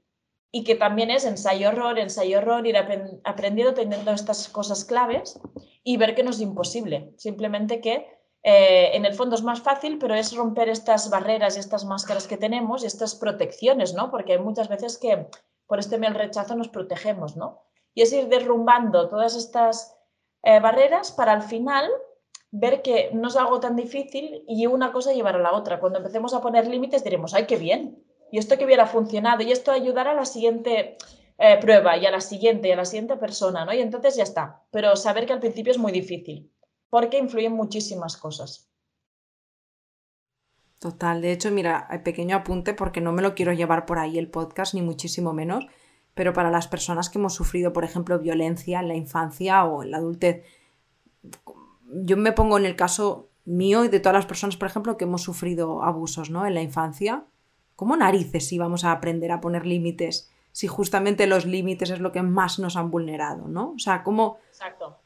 y 0.53 0.65
que 0.65 0.75
también 0.75 1.11
es 1.11 1.25
ensayo-error, 1.25 1.99
ensayo-error, 1.99 2.67
ir 2.67 2.77
aprendiendo, 2.77 3.73
teniendo 3.73 4.11
estas 4.11 4.51
cosas 4.51 4.85
claves 4.85 5.41
y 5.83 5.97
ver 5.97 6.15
que 6.15 6.25
no 6.25 6.31
es 6.31 6.43
imposible, 6.43 7.15
simplemente 7.17 7.81
que 7.81 8.07
eh, 8.43 8.91
en 8.93 9.07
el 9.07 9.15
fondo 9.15 9.35
es 9.35 9.43
más 9.43 9.63
fácil, 9.63 9.97
pero 9.99 10.15
es 10.15 10.37
romper 10.37 10.69
estas 10.69 11.09
barreras 11.09 11.57
y 11.57 11.61
estas 11.61 11.87
máscaras 11.87 12.29
que 12.29 12.37
tenemos 12.37 12.85
y 12.85 12.87
estas 12.87 13.15
protecciones, 13.15 13.95
¿no? 13.95 14.11
Porque 14.11 14.35
hay 14.35 14.41
muchas 14.41 14.69
veces 14.69 14.99
que 14.99 15.27
por 15.67 15.79
este 15.79 15.99
miedo 15.99 16.15
rechazo 16.15 16.55
nos 16.57 16.69
protegemos, 16.69 17.37
¿no? 17.37 17.63
Y 17.95 18.03
es 18.03 18.13
ir 18.13 18.29
derrumbando 18.29 19.09
todas 19.09 19.37
estas 19.37 19.97
eh, 20.43 20.61
barreras 20.61 21.13
para 21.13 21.33
al 21.33 21.43
final 21.43 21.91
ver 22.51 22.83
que 22.83 23.11
no 23.13 23.29
es 23.29 23.37
algo 23.37 23.61
tan 23.61 23.77
difícil 23.77 24.45
y 24.47 24.67
una 24.67 24.93
cosa 24.93 25.13
llevar 25.13 25.37
a 25.37 25.41
la 25.41 25.53
otra. 25.53 25.81
Cuando 25.81 25.99
empecemos 25.99 26.35
a 26.35 26.41
poner 26.41 26.67
límites 26.67 27.05
diremos, 27.05 27.35
ay, 27.35 27.47
qué 27.47 27.57
bien, 27.57 28.03
y 28.31 28.39
esto 28.39 28.57
que 28.57 28.65
hubiera 28.65 28.87
funcionado, 28.87 29.43
y 29.43 29.53
esto 29.53 29.73
ayudará 29.73 30.13
a 30.13 30.15
la 30.15 30.25
siguiente 30.25 30.97
eh, 31.39 31.59
prueba, 31.61 31.97
y 31.97 32.07
a 32.07 32.11
la 32.11 32.21
siguiente, 32.21 32.69
y 32.69 32.73
a 32.73 32.77
la 32.77 32.85
siguiente 32.85 33.17
persona, 33.17 33.65
¿no? 33.65 33.73
Y 33.73 33.81
entonces 33.81 34.17
ya 34.17 34.23
está. 34.23 34.65
Pero 34.71 34.97
saber 34.97 35.27
que 35.27 35.33
al 35.33 35.41
principio 35.41 35.71
es 35.71 35.79
muy 35.79 35.93
difícil, 35.93 36.53
porque 36.89 37.19
influyen 37.19 37.53
muchísimas 37.53 38.17
cosas. 38.17 38.71
Total, 40.79 41.23
de 41.23 41.33
hecho, 41.33 41.51
mira, 41.51 41.89
pequeño 42.05 42.37
apunte 42.37 42.75
porque 42.75 43.01
no 43.01 43.13
me 43.13 43.23
lo 43.23 43.35
quiero 43.35 43.53
llevar 43.53 43.87
por 43.87 43.99
ahí 43.99 44.19
el 44.19 44.29
podcast, 44.29 44.75
ni 44.75 44.83
muchísimo 44.83 45.33
menos, 45.33 45.67
pero 46.15 46.33
para 46.33 46.51
las 46.51 46.69
personas 46.69 47.09
que 47.09 47.19
hemos 47.19 47.35
sufrido, 47.35 47.73
por 47.73 47.85
ejemplo, 47.85 48.19
violencia 48.19 48.81
en 48.81 48.89
la 48.89 48.95
infancia 48.95 49.65
o 49.65 49.83
en 49.83 49.91
la 49.91 49.99
adultez, 49.99 50.45
yo 51.93 52.17
me 52.17 52.33
pongo 52.33 52.59
en 52.59 52.67
el 52.67 52.77
caso 52.77 53.29
mío 53.45 53.85
y 53.85 53.89
de 53.89 54.01
todas 54.01 54.15
las 54.15 54.27
personas, 54.27 54.57
por 54.57 54.69
ejemplo, 54.69 54.97
que 54.97 55.05
hemos 55.05 55.23
sufrido 55.23 55.83
abusos 55.83 56.31
¿no? 56.31 56.47
en 56.47 56.55
la 56.55 56.63
infancia, 56.63 57.25
¿cómo 57.75 57.97
narices 57.97 58.53
íbamos 58.53 58.85
a 58.85 58.93
aprender 58.93 59.33
a 59.33 59.41
poner 59.41 59.67
límites 59.67 60.31
si 60.53 60.67
justamente 60.67 61.27
los 61.27 61.45
límites 61.45 61.91
es 61.91 62.01
lo 62.01 62.13
que 62.13 62.23
más 62.23 62.59
nos 62.59 62.77
han 62.77 62.91
vulnerado, 62.91 63.47
¿no? 63.47 63.73
O 63.73 63.79
sea, 63.79 64.03
¿cómo... 64.03 64.39
Exacto. 64.49 64.99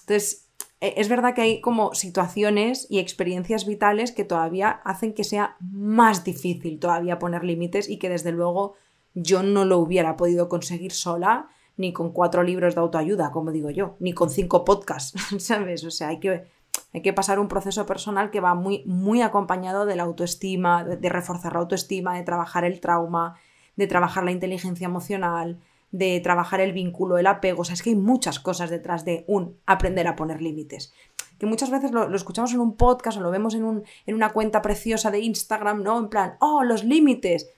Entonces, 0.00 0.45
es 0.80 1.08
verdad 1.08 1.34
que 1.34 1.40
hay 1.40 1.60
como 1.60 1.94
situaciones 1.94 2.86
y 2.90 2.98
experiencias 2.98 3.66
vitales 3.66 4.12
que 4.12 4.24
todavía 4.24 4.70
hacen 4.84 5.14
que 5.14 5.24
sea 5.24 5.56
más 5.60 6.22
difícil 6.22 6.78
todavía 6.78 7.18
poner 7.18 7.44
límites 7.44 7.88
y 7.88 7.98
que 7.98 8.10
desde 8.10 8.32
luego 8.32 8.74
yo 9.14 9.42
no 9.42 9.64
lo 9.64 9.78
hubiera 9.78 10.16
podido 10.16 10.48
conseguir 10.48 10.92
sola 10.92 11.48
ni 11.78 11.92
con 11.92 12.12
cuatro 12.12 12.42
libros 12.42 12.74
de 12.74 12.80
autoayuda, 12.80 13.30
como 13.30 13.52
digo 13.52 13.70
yo, 13.70 13.96
ni 14.00 14.12
con 14.12 14.30
cinco 14.30 14.64
podcasts, 14.64 15.14
¿sabes? 15.42 15.84
O 15.84 15.90
sea, 15.90 16.08
hay 16.08 16.20
que, 16.20 16.44
hay 16.92 17.02
que 17.02 17.12
pasar 17.12 17.38
un 17.38 17.48
proceso 17.48 17.86
personal 17.86 18.30
que 18.30 18.40
va 18.40 18.54
muy, 18.54 18.82
muy 18.86 19.22
acompañado 19.22 19.86
de 19.86 19.96
la 19.96 20.04
autoestima, 20.04 20.84
de 20.84 21.08
reforzar 21.08 21.54
la 21.54 21.60
autoestima, 21.60 22.16
de 22.16 22.22
trabajar 22.22 22.64
el 22.64 22.80
trauma, 22.80 23.38
de 23.76 23.86
trabajar 23.86 24.24
la 24.24 24.32
inteligencia 24.32 24.86
emocional, 24.86 25.60
de 25.96 26.20
trabajar 26.20 26.60
el 26.60 26.72
vínculo, 26.72 27.16
el 27.16 27.26
apego. 27.26 27.62
O 27.62 27.64
sea, 27.64 27.74
es 27.74 27.82
que 27.82 27.90
hay 27.90 27.96
muchas 27.96 28.38
cosas 28.38 28.70
detrás 28.70 29.04
de 29.04 29.24
un 29.28 29.58
aprender 29.66 30.06
a 30.06 30.16
poner 30.16 30.42
límites. 30.42 30.92
Que 31.38 31.46
muchas 31.46 31.70
veces 31.70 31.90
lo, 31.92 32.14
escuchamos 32.14 32.52
en 32.52 32.60
un 32.60 32.76
podcast 32.76 33.18
o 33.18 33.20
lo 33.20 33.30
vemos 33.30 33.54
en, 33.54 33.64
un, 33.64 33.84
en, 34.04 34.14
una 34.14 34.32
cuenta 34.32 34.62
preciosa 34.62 35.10
de 35.10 35.20
Instagram, 35.20 35.82
¿no? 35.82 35.98
En 35.98 36.08
plan, 36.08 36.36
oh, 36.40 36.62
los 36.64 36.84
límites. 36.84 37.50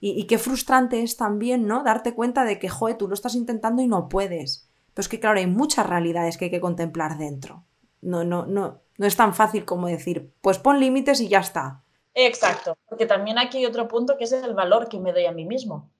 Y, 0.00 0.24
qué 0.24 0.38
frustrante 0.38 1.02
es 1.02 1.16
también, 1.16 1.66
¿no? 1.66 1.82
Darte 1.82 2.14
cuenta 2.14 2.44
de 2.44 2.58
que, 2.58 2.68
joder, 2.68 2.98
tú 2.98 3.08
lo 3.08 3.14
estás 3.14 3.34
intentando 3.34 3.80
y 3.80 3.86
no 3.86 4.08
puedes. 4.08 4.68
Pero 4.92 5.00
es 5.00 5.08
que, 5.08 5.18
claro, 5.18 5.38
hay 5.38 5.46
muchas 5.46 5.86
realidades 5.86 6.36
que 6.36 6.46
hay 6.46 6.50
que 6.50 6.60
contemplar 6.60 7.16
dentro. 7.16 7.64
No, 8.02 8.22
no, 8.22 8.44
no, 8.44 8.80
no 8.98 9.06
es 9.06 9.16
tan 9.16 9.34
fácil 9.34 9.64
como 9.64 9.86
decir, 9.86 10.32
pues 10.42 10.58
pon 10.58 10.78
límites 10.78 11.20
y 11.20 11.28
ya 11.28 11.38
está. 11.38 11.82
Exacto, 12.12 12.76
porque 12.86 13.06
también 13.06 13.38
aquí 13.38 13.58
hay 13.58 13.66
otro 13.66 13.88
punto 13.88 14.16
que 14.18 14.24
es 14.24 14.32
el 14.32 14.54
valor 14.54 14.88
que 14.88 15.00
me 15.00 15.12
doy 15.12 15.24
a 15.24 15.32
mí 15.32 15.46
mismo. 15.46 15.90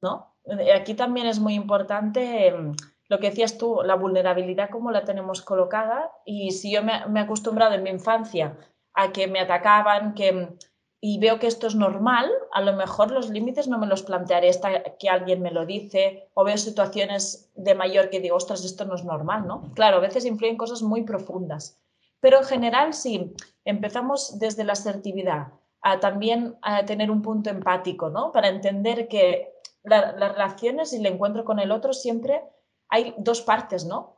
¿No? 0.00 0.32
Eh, 0.48 0.72
aquí 0.72 0.94
también 0.94 1.26
es 1.26 1.40
muy 1.40 1.54
importante 1.54 2.48
em, 2.48 2.74
lo 3.08 3.18
que 3.18 3.30
decías 3.30 3.58
tú, 3.58 3.80
la 3.84 3.94
vulnerabilidad, 3.94 4.70
cómo 4.70 4.90
la 4.90 5.04
tenemos 5.04 5.42
colocada. 5.42 6.12
Y 6.24 6.52
si 6.52 6.72
yo 6.72 6.82
me, 6.82 7.06
me 7.06 7.20
he 7.20 7.22
acostumbrado 7.22 7.74
en 7.74 7.82
mi 7.82 7.90
infancia 7.90 8.56
a 8.94 9.12
que 9.12 9.26
me 9.28 9.40
atacaban, 9.40 10.14
que 10.14 10.56
y 11.00 11.18
veo 11.18 11.38
que 11.38 11.46
esto 11.46 11.68
es 11.68 11.76
normal, 11.76 12.28
a 12.52 12.60
lo 12.60 12.72
mejor 12.72 13.12
los 13.12 13.30
límites 13.30 13.68
no 13.68 13.78
me 13.78 13.86
los 13.86 14.02
plantearé 14.02 14.48
hasta 14.48 14.82
que 14.98 15.08
alguien 15.08 15.40
me 15.40 15.52
lo 15.52 15.64
dice 15.64 16.28
o 16.34 16.42
veo 16.44 16.56
situaciones 16.56 17.52
de 17.54 17.74
mayor 17.74 18.10
que 18.10 18.20
digo, 18.20 18.36
ostras, 18.36 18.64
esto 18.64 18.84
no 18.84 18.96
es 18.96 19.04
normal, 19.04 19.46
¿no? 19.46 19.72
Claro, 19.74 19.98
a 19.98 20.00
veces 20.00 20.24
influyen 20.24 20.56
cosas 20.56 20.82
muy 20.82 21.04
profundas, 21.04 21.80
pero 22.20 22.38
en 22.38 22.44
general 22.44 22.94
sí, 22.94 23.32
empezamos 23.64 24.40
desde 24.40 24.64
la 24.64 24.72
asertividad 24.72 25.52
a 25.82 26.00
también 26.00 26.56
a 26.62 26.84
tener 26.84 27.12
un 27.12 27.22
punto 27.22 27.50
empático, 27.50 28.10
¿no? 28.10 28.32
Para 28.32 28.48
entender 28.48 29.06
que 29.06 29.54
las 29.82 30.32
relaciones 30.32 30.92
y 30.92 30.96
el 30.96 31.06
encuentro 31.06 31.44
con 31.44 31.58
el 31.58 31.70
otro 31.70 31.92
siempre 31.92 32.42
hay 32.88 33.14
dos 33.18 33.42
partes, 33.42 33.84
¿no? 33.84 34.16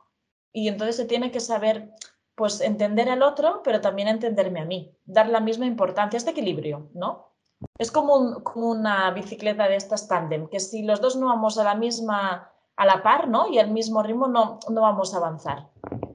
Y 0.51 0.67
entonces 0.67 0.95
se 0.97 1.05
tiene 1.05 1.31
que 1.31 1.39
saber 1.39 1.93
pues 2.35 2.61
entender 2.61 3.09
al 3.09 3.23
otro, 3.23 3.61
pero 3.63 3.81
también 3.81 4.07
entenderme 4.07 4.61
a 4.61 4.65
mí, 4.65 4.97
dar 5.05 5.29
la 5.29 5.39
misma 5.39 5.65
importancia, 5.65 6.17
este 6.17 6.31
equilibrio, 6.31 6.89
¿no? 6.93 7.31
Es 7.77 7.91
como, 7.91 8.41
una 8.55 9.11
bicicleta 9.11 9.67
de 9.67 9.75
estas 9.75 10.07
tándem, 10.07 10.47
que 10.47 10.59
si 10.59 10.83
los 10.83 11.01
dos 11.01 11.15
no 11.15 11.27
vamos 11.27 11.57
a 11.57 11.63
la 11.63 11.75
misma, 11.75 12.51
a 12.75 12.85
la 12.85 13.03
par, 13.03 13.27
¿no? 13.27 13.47
Y 13.49 13.59
al 13.59 13.69
mismo 13.69 14.01
ritmo, 14.01 14.27
no, 14.27 14.59
no 14.69 14.81
vamos 14.81 15.13
a 15.13 15.17
avanzar. 15.17 15.69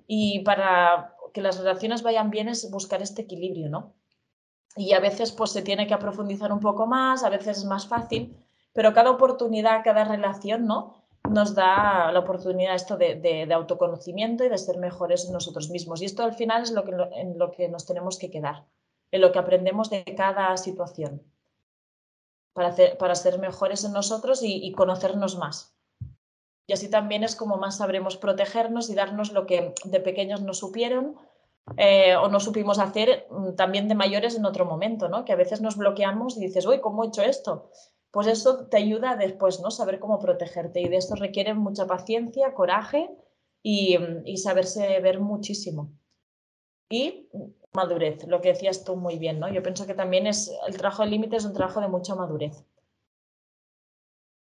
Y 0.07 0.41
para 0.41 1.15
que 1.33 1.43
las 1.43 1.59
relaciones 1.59 2.03
vayan 2.03 2.31
bien 2.31 2.49
es 2.49 2.71
buscar 2.71 3.03
este 3.03 3.23
equilibrio, 3.23 3.69
¿no? 3.69 3.95
Y 4.75 4.93
a 4.93 5.01
veces 5.01 5.33
pues 5.33 5.53
se 5.53 5.63
tiene 5.63 5.87
que 5.87 5.97
profundizar 5.97 6.53
un 6.53 6.61
poco 6.61 6.87
más, 6.87 7.23
a 7.25 7.31
veces 7.31 7.59
es 7.59 7.65
más 7.65 7.87
fácil, 7.87 8.37
pero 8.77 8.93
cada 8.93 9.11
oportunidad, 9.11 9.83
cada 9.83 10.05
relación, 10.05 10.67
¿no? 10.67 10.95
nos 11.31 11.55
da 11.55 12.11
la 12.13 12.21
oportunidad 12.21 12.75
esto 12.75 12.97
de, 12.97 13.49
autoconocimiento 13.53 14.45
y 14.45 14.49
de 14.49 14.59
ser 14.59 14.79
mejores 14.79 15.29
nosotros 15.31 15.71
mismos. 15.71 16.03
Y 16.03 16.05
esto 16.05 16.23
al 16.23 16.35
final 16.35 16.63
es 16.63 16.71
lo 16.71 16.85
que, 16.85 16.93
en 17.15 17.39
lo 17.39 17.51
que 17.51 17.69
nos 17.69 17.87
tenemos 17.87 18.19
que 18.19 18.31
quedar, 18.31 18.65
en 19.11 19.21
lo 19.21 19.33
que 19.33 19.39
aprendemos 19.39 19.91
de 19.91 20.05
cada 20.17 20.57
situación, 20.57 21.23
para, 22.53 22.75
para 22.99 23.15
ser 23.15 23.39
mejores 23.39 23.85
en 23.85 23.93
nosotros 23.93 24.41
y, 24.43 24.71
conocernos 24.73 25.37
más. 25.37 25.75
Y 26.67 26.73
así 26.73 26.91
también 26.91 27.23
es 27.23 27.37
como 27.37 27.57
más 27.57 27.79
sabremos 27.79 28.17
protegernos 28.17 28.91
y 28.91 28.95
darnos 28.95 29.33
lo 29.33 29.47
que 29.47 29.75
de 29.85 30.01
pequeños 30.01 30.43
no 30.43 30.53
supieron 30.53 31.17
eh, 31.77 32.17
o 32.17 32.29
no 32.29 32.41
supimos 32.41 32.79
hacer 32.79 33.27
mm, 33.31 33.55
también 33.55 33.89
de 33.89 33.95
mayores 33.95 34.37
en 34.37 34.45
otro 34.45 34.65
momento, 34.65 35.09
¿no? 35.09 35.25
Que 35.25 35.33
a 35.33 35.37
veces 35.37 35.61
nos 35.61 35.77
bloqueamos 35.77 36.37
y 36.37 36.41
dices, 36.41 36.67
uy, 36.67 36.81
¿cómo 36.81 37.05
he 37.05 37.09
hecho 37.09 37.23
esto? 37.23 37.71
Pues 38.17 38.29
eso 38.29 38.67
te 38.69 38.79
ayuda 38.79 39.15
después, 39.15 39.61
¿no? 39.61 39.71
Saber 39.71 39.99
cómo 39.99 40.19
protegerte 40.19 40.81
y 40.81 40.89
de 40.89 40.97
esto 40.97 41.17
requiere 41.17 41.53
mucha 41.53 41.87
paciencia, 41.87 42.55
coraje 42.55 43.11
y, 43.63 43.99
saberse 44.39 44.99
ver 45.03 45.21
muchísimo. 45.21 45.93
Y 46.89 47.29
madurez, 47.75 48.27
lo 48.27 48.41
que 48.41 48.55
decías 48.55 48.85
tú 48.85 48.97
muy 48.97 49.19
bien, 49.19 49.39
¿no? 49.39 49.53
Yo 49.53 49.63
pienso 49.63 49.87
que 49.87 49.93
también 49.93 50.27
es 50.27 50.51
el 50.67 50.79
trabajo 50.79 51.03
de 51.03 51.11
límites 51.11 51.43
es 51.43 51.45
un 51.45 51.53
trabajo 51.53 51.83
de 51.83 51.89
mucha 51.89 52.15
madurez. 52.15 52.65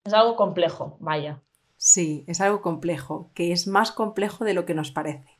Es 0.05 0.13
algo 0.13 0.35
complejo, 0.35 0.95
vaya. 0.99 1.41
Sí, 1.77 2.25
es 2.27 2.41
algo 2.41 2.61
complejo, 2.61 3.31
que 3.33 3.53
es 3.53 3.65
más 3.65 3.91
complejo 3.91 4.45
de 4.45 4.53
lo 4.53 4.67
que 4.67 4.75
nos 4.75 4.91
parece. 4.91 5.31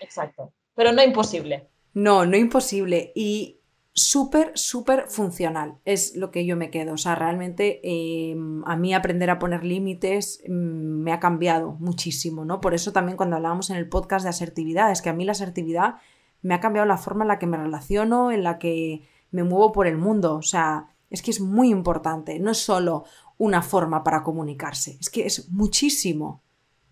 Exacto, 0.00 0.50
pero 0.74 0.92
no 0.92 1.02
imposible. 1.02 1.68
No, 1.92 2.24
no 2.24 2.38
imposible. 2.38 3.12
Y 3.14 3.60
súper, 3.96 4.52
súper 4.54 5.08
funcional, 5.08 5.78
es 5.86 6.16
lo 6.16 6.30
que 6.30 6.44
yo 6.44 6.54
me 6.54 6.70
quedo. 6.70 6.92
O 6.92 6.98
sea, 6.98 7.14
realmente 7.14 7.80
em, 7.82 8.62
a 8.66 8.76
mí 8.76 8.92
aprender 8.92 9.30
a 9.30 9.38
poner 9.38 9.64
límites 9.64 10.42
mm, 10.46 10.52
me 10.52 11.12
ha 11.12 11.18
cambiado 11.18 11.72
muchísimo, 11.80 12.44
¿no? 12.44 12.60
Por 12.60 12.74
eso 12.74 12.92
también 12.92 13.16
cuando 13.16 13.36
hablábamos 13.36 13.70
en 13.70 13.76
el 13.76 13.88
podcast 13.88 14.24
de 14.24 14.28
asertividad, 14.28 14.92
es 14.92 15.00
que 15.00 15.08
a 15.08 15.14
mí 15.14 15.24
la 15.24 15.32
asertividad 15.32 15.94
me 16.42 16.54
ha 16.54 16.60
cambiado 16.60 16.86
la 16.86 16.98
forma 16.98 17.24
en 17.24 17.28
la 17.28 17.38
que 17.38 17.46
me 17.46 17.56
relaciono, 17.56 18.30
en 18.30 18.44
la 18.44 18.58
que 18.58 19.08
me 19.30 19.44
muevo 19.44 19.72
por 19.72 19.86
el 19.86 19.96
mundo. 19.96 20.36
O 20.36 20.42
sea, 20.42 20.88
es 21.08 21.22
que 21.22 21.30
es 21.30 21.40
muy 21.40 21.70
importante, 21.70 22.38
no 22.38 22.50
es 22.50 22.58
solo 22.58 23.04
una 23.38 23.62
forma 23.62 24.04
para 24.04 24.22
comunicarse, 24.22 24.98
es 25.00 25.08
que 25.08 25.24
es 25.24 25.50
muchísimo, 25.50 26.42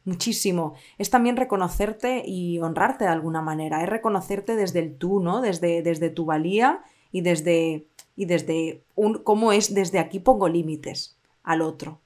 muchísimo. 0.07 0.73
Es 0.97 1.11
también 1.11 1.37
reconocerte 1.37 2.23
y 2.27 2.61
honrarte 2.61 3.05
de 3.05 3.11
alguna 3.11 3.43
manera, 3.43 3.83
es 3.83 3.91
reconocerte 3.91 4.57
desde 4.57 4.79
el 4.79 4.97
tú, 4.97 5.21
¿no? 5.21 5.43
Desde, 5.43 5.83
desde 5.83 6.09
tu 6.09 6.25
valía 6.25 6.83
y 7.15 7.21
desde, 7.21 7.87
y 8.17 8.25
desde 8.25 8.83
un, 8.97 9.23
cómo 9.23 9.53
es 9.53 9.73
desde 9.73 10.01
aquí 10.01 10.19
pongo 10.19 10.49
límites 10.49 11.17
al 11.45 11.63
otro. 11.63 12.01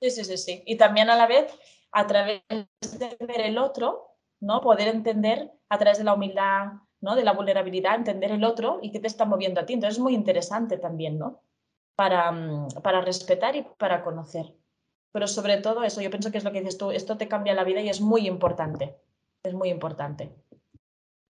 Sí, 0.00 0.10
sí, 0.10 0.24
sí, 0.24 0.38
sí. 0.38 0.62
Y 0.64 0.78
también 0.78 1.10
a 1.10 1.14
la 1.14 1.26
vez, 1.26 1.52
a 1.92 2.06
través 2.06 2.40
de 2.48 3.16
ver 3.20 3.42
el 3.42 3.58
otro, 3.58 4.16
¿no? 4.40 4.62
Poder 4.62 4.88
entender 4.88 5.52
a 5.68 5.76
través 5.76 5.98
de 5.98 6.04
la 6.04 6.14
humildad, 6.14 6.68
¿no? 7.02 7.14
De 7.14 7.22
la 7.22 7.34
vulnerabilidad, 7.34 7.96
entender 7.96 8.32
el 8.32 8.44
otro 8.44 8.78
y 8.80 8.92
qué 8.92 8.98
te 8.98 9.08
está 9.08 9.26
moviendo 9.26 9.60
a 9.60 9.66
ti. 9.66 9.74
Entonces 9.74 9.98
es 9.98 10.02
muy 10.02 10.14
interesante 10.14 10.78
también, 10.78 11.18
¿no? 11.18 11.42
Para, 11.96 12.32
mm, 12.32 12.68
para 12.82 13.02
respetar 13.02 13.56
y 13.56 13.66
para 13.76 14.02
conocer. 14.02 14.54
Pero 15.12 15.26
sobre 15.26 15.58
todo 15.58 15.84
eso, 15.84 16.00
yo 16.00 16.08
pienso 16.08 16.30
que 16.30 16.38
es 16.38 16.44
lo 16.44 16.52
que 16.52 16.60
dices 16.60 16.78
tú, 16.78 16.92
esto 16.92 17.18
te 17.18 17.28
cambia 17.28 17.52
la 17.52 17.64
vida 17.64 17.82
y 17.82 17.90
es 17.90 18.00
muy 18.00 18.26
importante. 18.26 18.96
Es 19.42 19.52
muy 19.52 19.68
importante. 19.68 20.34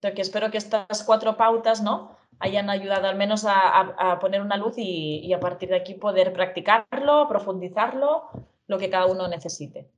Que 0.01 0.23
espero 0.23 0.53
que 0.53 0.59
estas 0.59 1.03
cuatro 1.03 1.37
pautas, 1.37 1.83
¿no? 1.83 2.20
Hayan 2.39 2.71
ayudado 2.71 3.07
al 3.07 3.17
menos 3.17 3.45
a, 3.47 4.19
poner 4.21 4.41
una 4.41 4.57
luz 4.57 4.75
y, 4.77 5.33
a 5.33 5.41
partir 5.41 5.69
de 5.69 5.77
aquí 5.77 5.95
poder 5.95 6.33
practicarlo, 6.33 7.29
profundizarlo, 7.29 8.31
lo 8.67 8.79
que 8.79 8.91
cada 8.91 9.07
uno 9.07 9.29
necesite. 9.29 9.91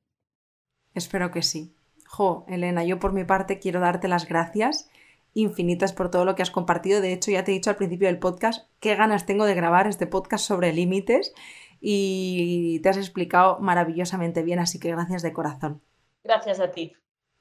Espero 0.95 1.31
que 1.31 1.43
sí. 1.43 1.75
Jo, 2.07 2.45
Elena, 2.49 2.85
yo 2.85 2.99
por 2.99 3.13
mi 3.13 3.25
parte 3.25 3.59
quiero 3.59 3.81
darte 3.81 4.09
las 4.09 4.29
gracias 4.29 4.91
infinitas 5.35 5.93
por 5.93 6.11
todo 6.11 6.25
lo 6.25 6.35
que 6.35 6.43
has 6.43 6.51
compartido. 6.51 7.01
De 7.01 7.13
hecho, 7.13 7.31
ya 7.31 7.45
te 7.45 7.53
he 7.53 7.55
dicho 7.55 7.71
al 7.71 7.77
principio 7.77 8.09
del 8.09 8.19
podcast 8.19 8.69
qué 8.81 8.95
ganas 8.97 9.25
tengo 9.25 9.47
de 9.47 9.55
grabar 9.55 9.87
este 9.87 10.07
podcast 10.07 10.45
sobre 10.45 10.73
límites 10.73 11.33
y 11.81 12.81
te 12.81 12.89
has 12.89 12.97
explicado 12.97 13.59
maravillosamente 13.59 14.43
bien, 14.43 14.59
así 14.59 14.79
que 14.79 14.91
gracias 14.91 15.23
de 15.23 15.33
corazón. 15.33 15.81
Gracias 16.23 16.61
a 16.61 16.71
ti. 16.71 16.95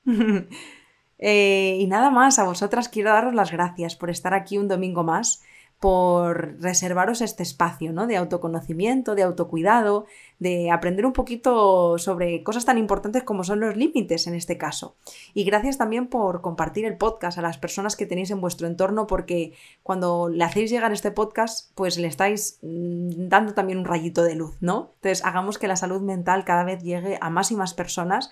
Eh, 1.21 1.77
y 1.79 1.87
nada 1.87 2.09
más, 2.09 2.39
a 2.39 2.43
vosotras 2.43 2.89
quiero 2.89 3.11
daros 3.11 3.33
las 3.33 3.51
gracias 3.51 3.95
por 3.95 4.09
estar 4.09 4.33
aquí 4.33 4.57
un 4.57 4.67
domingo 4.67 5.03
más, 5.03 5.43
por 5.81 6.61
reservaros 6.61 7.21
este 7.21 7.41
espacio 7.41 7.91
¿no? 7.91 8.05
de 8.05 8.15
autoconocimiento, 8.15 9.15
de 9.15 9.23
autocuidado, 9.23 10.05
de 10.37 10.69
aprender 10.69 11.07
un 11.07 11.11
poquito 11.11 11.97
sobre 11.97 12.43
cosas 12.43 12.65
tan 12.65 12.77
importantes 12.77 13.23
como 13.23 13.43
son 13.43 13.61
los 13.61 13.75
límites 13.75 14.27
en 14.27 14.35
este 14.35 14.59
caso. 14.59 14.95
Y 15.33 15.43
gracias 15.43 15.79
también 15.79 16.05
por 16.05 16.41
compartir 16.41 16.85
el 16.85 16.97
podcast 16.97 17.39
a 17.39 17.41
las 17.41 17.57
personas 17.57 17.95
que 17.95 18.05
tenéis 18.05 18.29
en 18.29 18.41
vuestro 18.41 18.67
entorno, 18.67 19.07
porque 19.07 19.53
cuando 19.81 20.29
le 20.29 20.43
hacéis 20.43 20.69
llegar 20.69 20.91
este 20.91 21.09
podcast, 21.09 21.71
pues 21.73 21.97
le 21.97 22.07
estáis 22.07 22.59
mm, 22.61 23.27
dando 23.27 23.55
también 23.55 23.79
un 23.79 23.85
rayito 23.85 24.21
de 24.21 24.35
luz, 24.35 24.57
¿no? 24.61 24.91
Entonces 24.97 25.25
hagamos 25.25 25.57
que 25.57 25.67
la 25.67 25.75
salud 25.75 26.01
mental 26.01 26.45
cada 26.45 26.63
vez 26.63 26.83
llegue 26.83 27.17
a 27.19 27.31
más 27.31 27.49
y 27.49 27.55
más 27.55 27.73
personas 27.73 28.31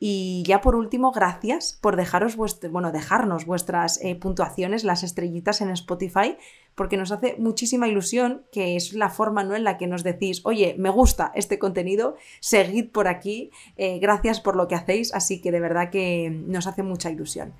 y 0.00 0.44
ya 0.46 0.60
por 0.60 0.76
último, 0.76 1.10
gracias 1.10 1.76
por 1.80 1.96
dejaros 1.96 2.36
bueno, 2.70 2.92
dejarnos 2.92 3.46
vuestras 3.46 4.00
eh, 4.02 4.14
puntuaciones, 4.14 4.84
las 4.84 5.02
estrellitas 5.02 5.60
en 5.60 5.70
Spotify, 5.70 6.36
porque 6.76 6.96
nos 6.96 7.10
hace 7.10 7.34
muchísima 7.38 7.88
ilusión, 7.88 8.44
que 8.52 8.76
es 8.76 8.92
la 8.92 9.10
forma 9.10 9.42
¿no? 9.42 9.56
en 9.56 9.64
la 9.64 9.76
que 9.76 9.88
nos 9.88 10.04
decís, 10.04 10.42
oye, 10.44 10.76
me 10.78 10.90
gusta 10.90 11.32
este 11.34 11.58
contenido, 11.58 12.16
seguid 12.38 12.90
por 12.90 13.08
aquí, 13.08 13.50
eh, 13.76 13.98
gracias 13.98 14.40
por 14.40 14.54
lo 14.54 14.68
que 14.68 14.76
hacéis, 14.76 15.12
así 15.12 15.40
que 15.40 15.50
de 15.50 15.60
verdad 15.60 15.90
que 15.90 16.30
nos 16.30 16.68
hace 16.68 16.84
mucha 16.84 17.10
ilusión. 17.10 17.52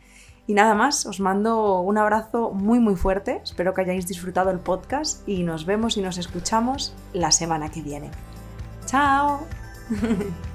Y 0.47 0.55
nada 0.55 0.75
más, 0.75 1.05
os 1.05 1.21
mando 1.21 1.81
un 1.81 1.99
abrazo 1.99 2.53
muy 2.53 2.79
muy 2.79 2.95
fuerte, 2.95 3.41
espero 3.43 3.75
que 3.75 3.83
hayáis 3.83 4.07
disfrutado 4.07 4.51
el 4.51 4.61
podcast 4.61 5.29
y 5.29 5.43
nos 5.43 5.67
vemos 5.67 5.97
y 5.97 6.01
nos 6.01 6.17
escuchamos 6.17 6.95
la 7.13 7.33
semana 7.33 7.71
que 7.71 7.83
viene. 7.83 8.11
¡Chao! 8.87 9.41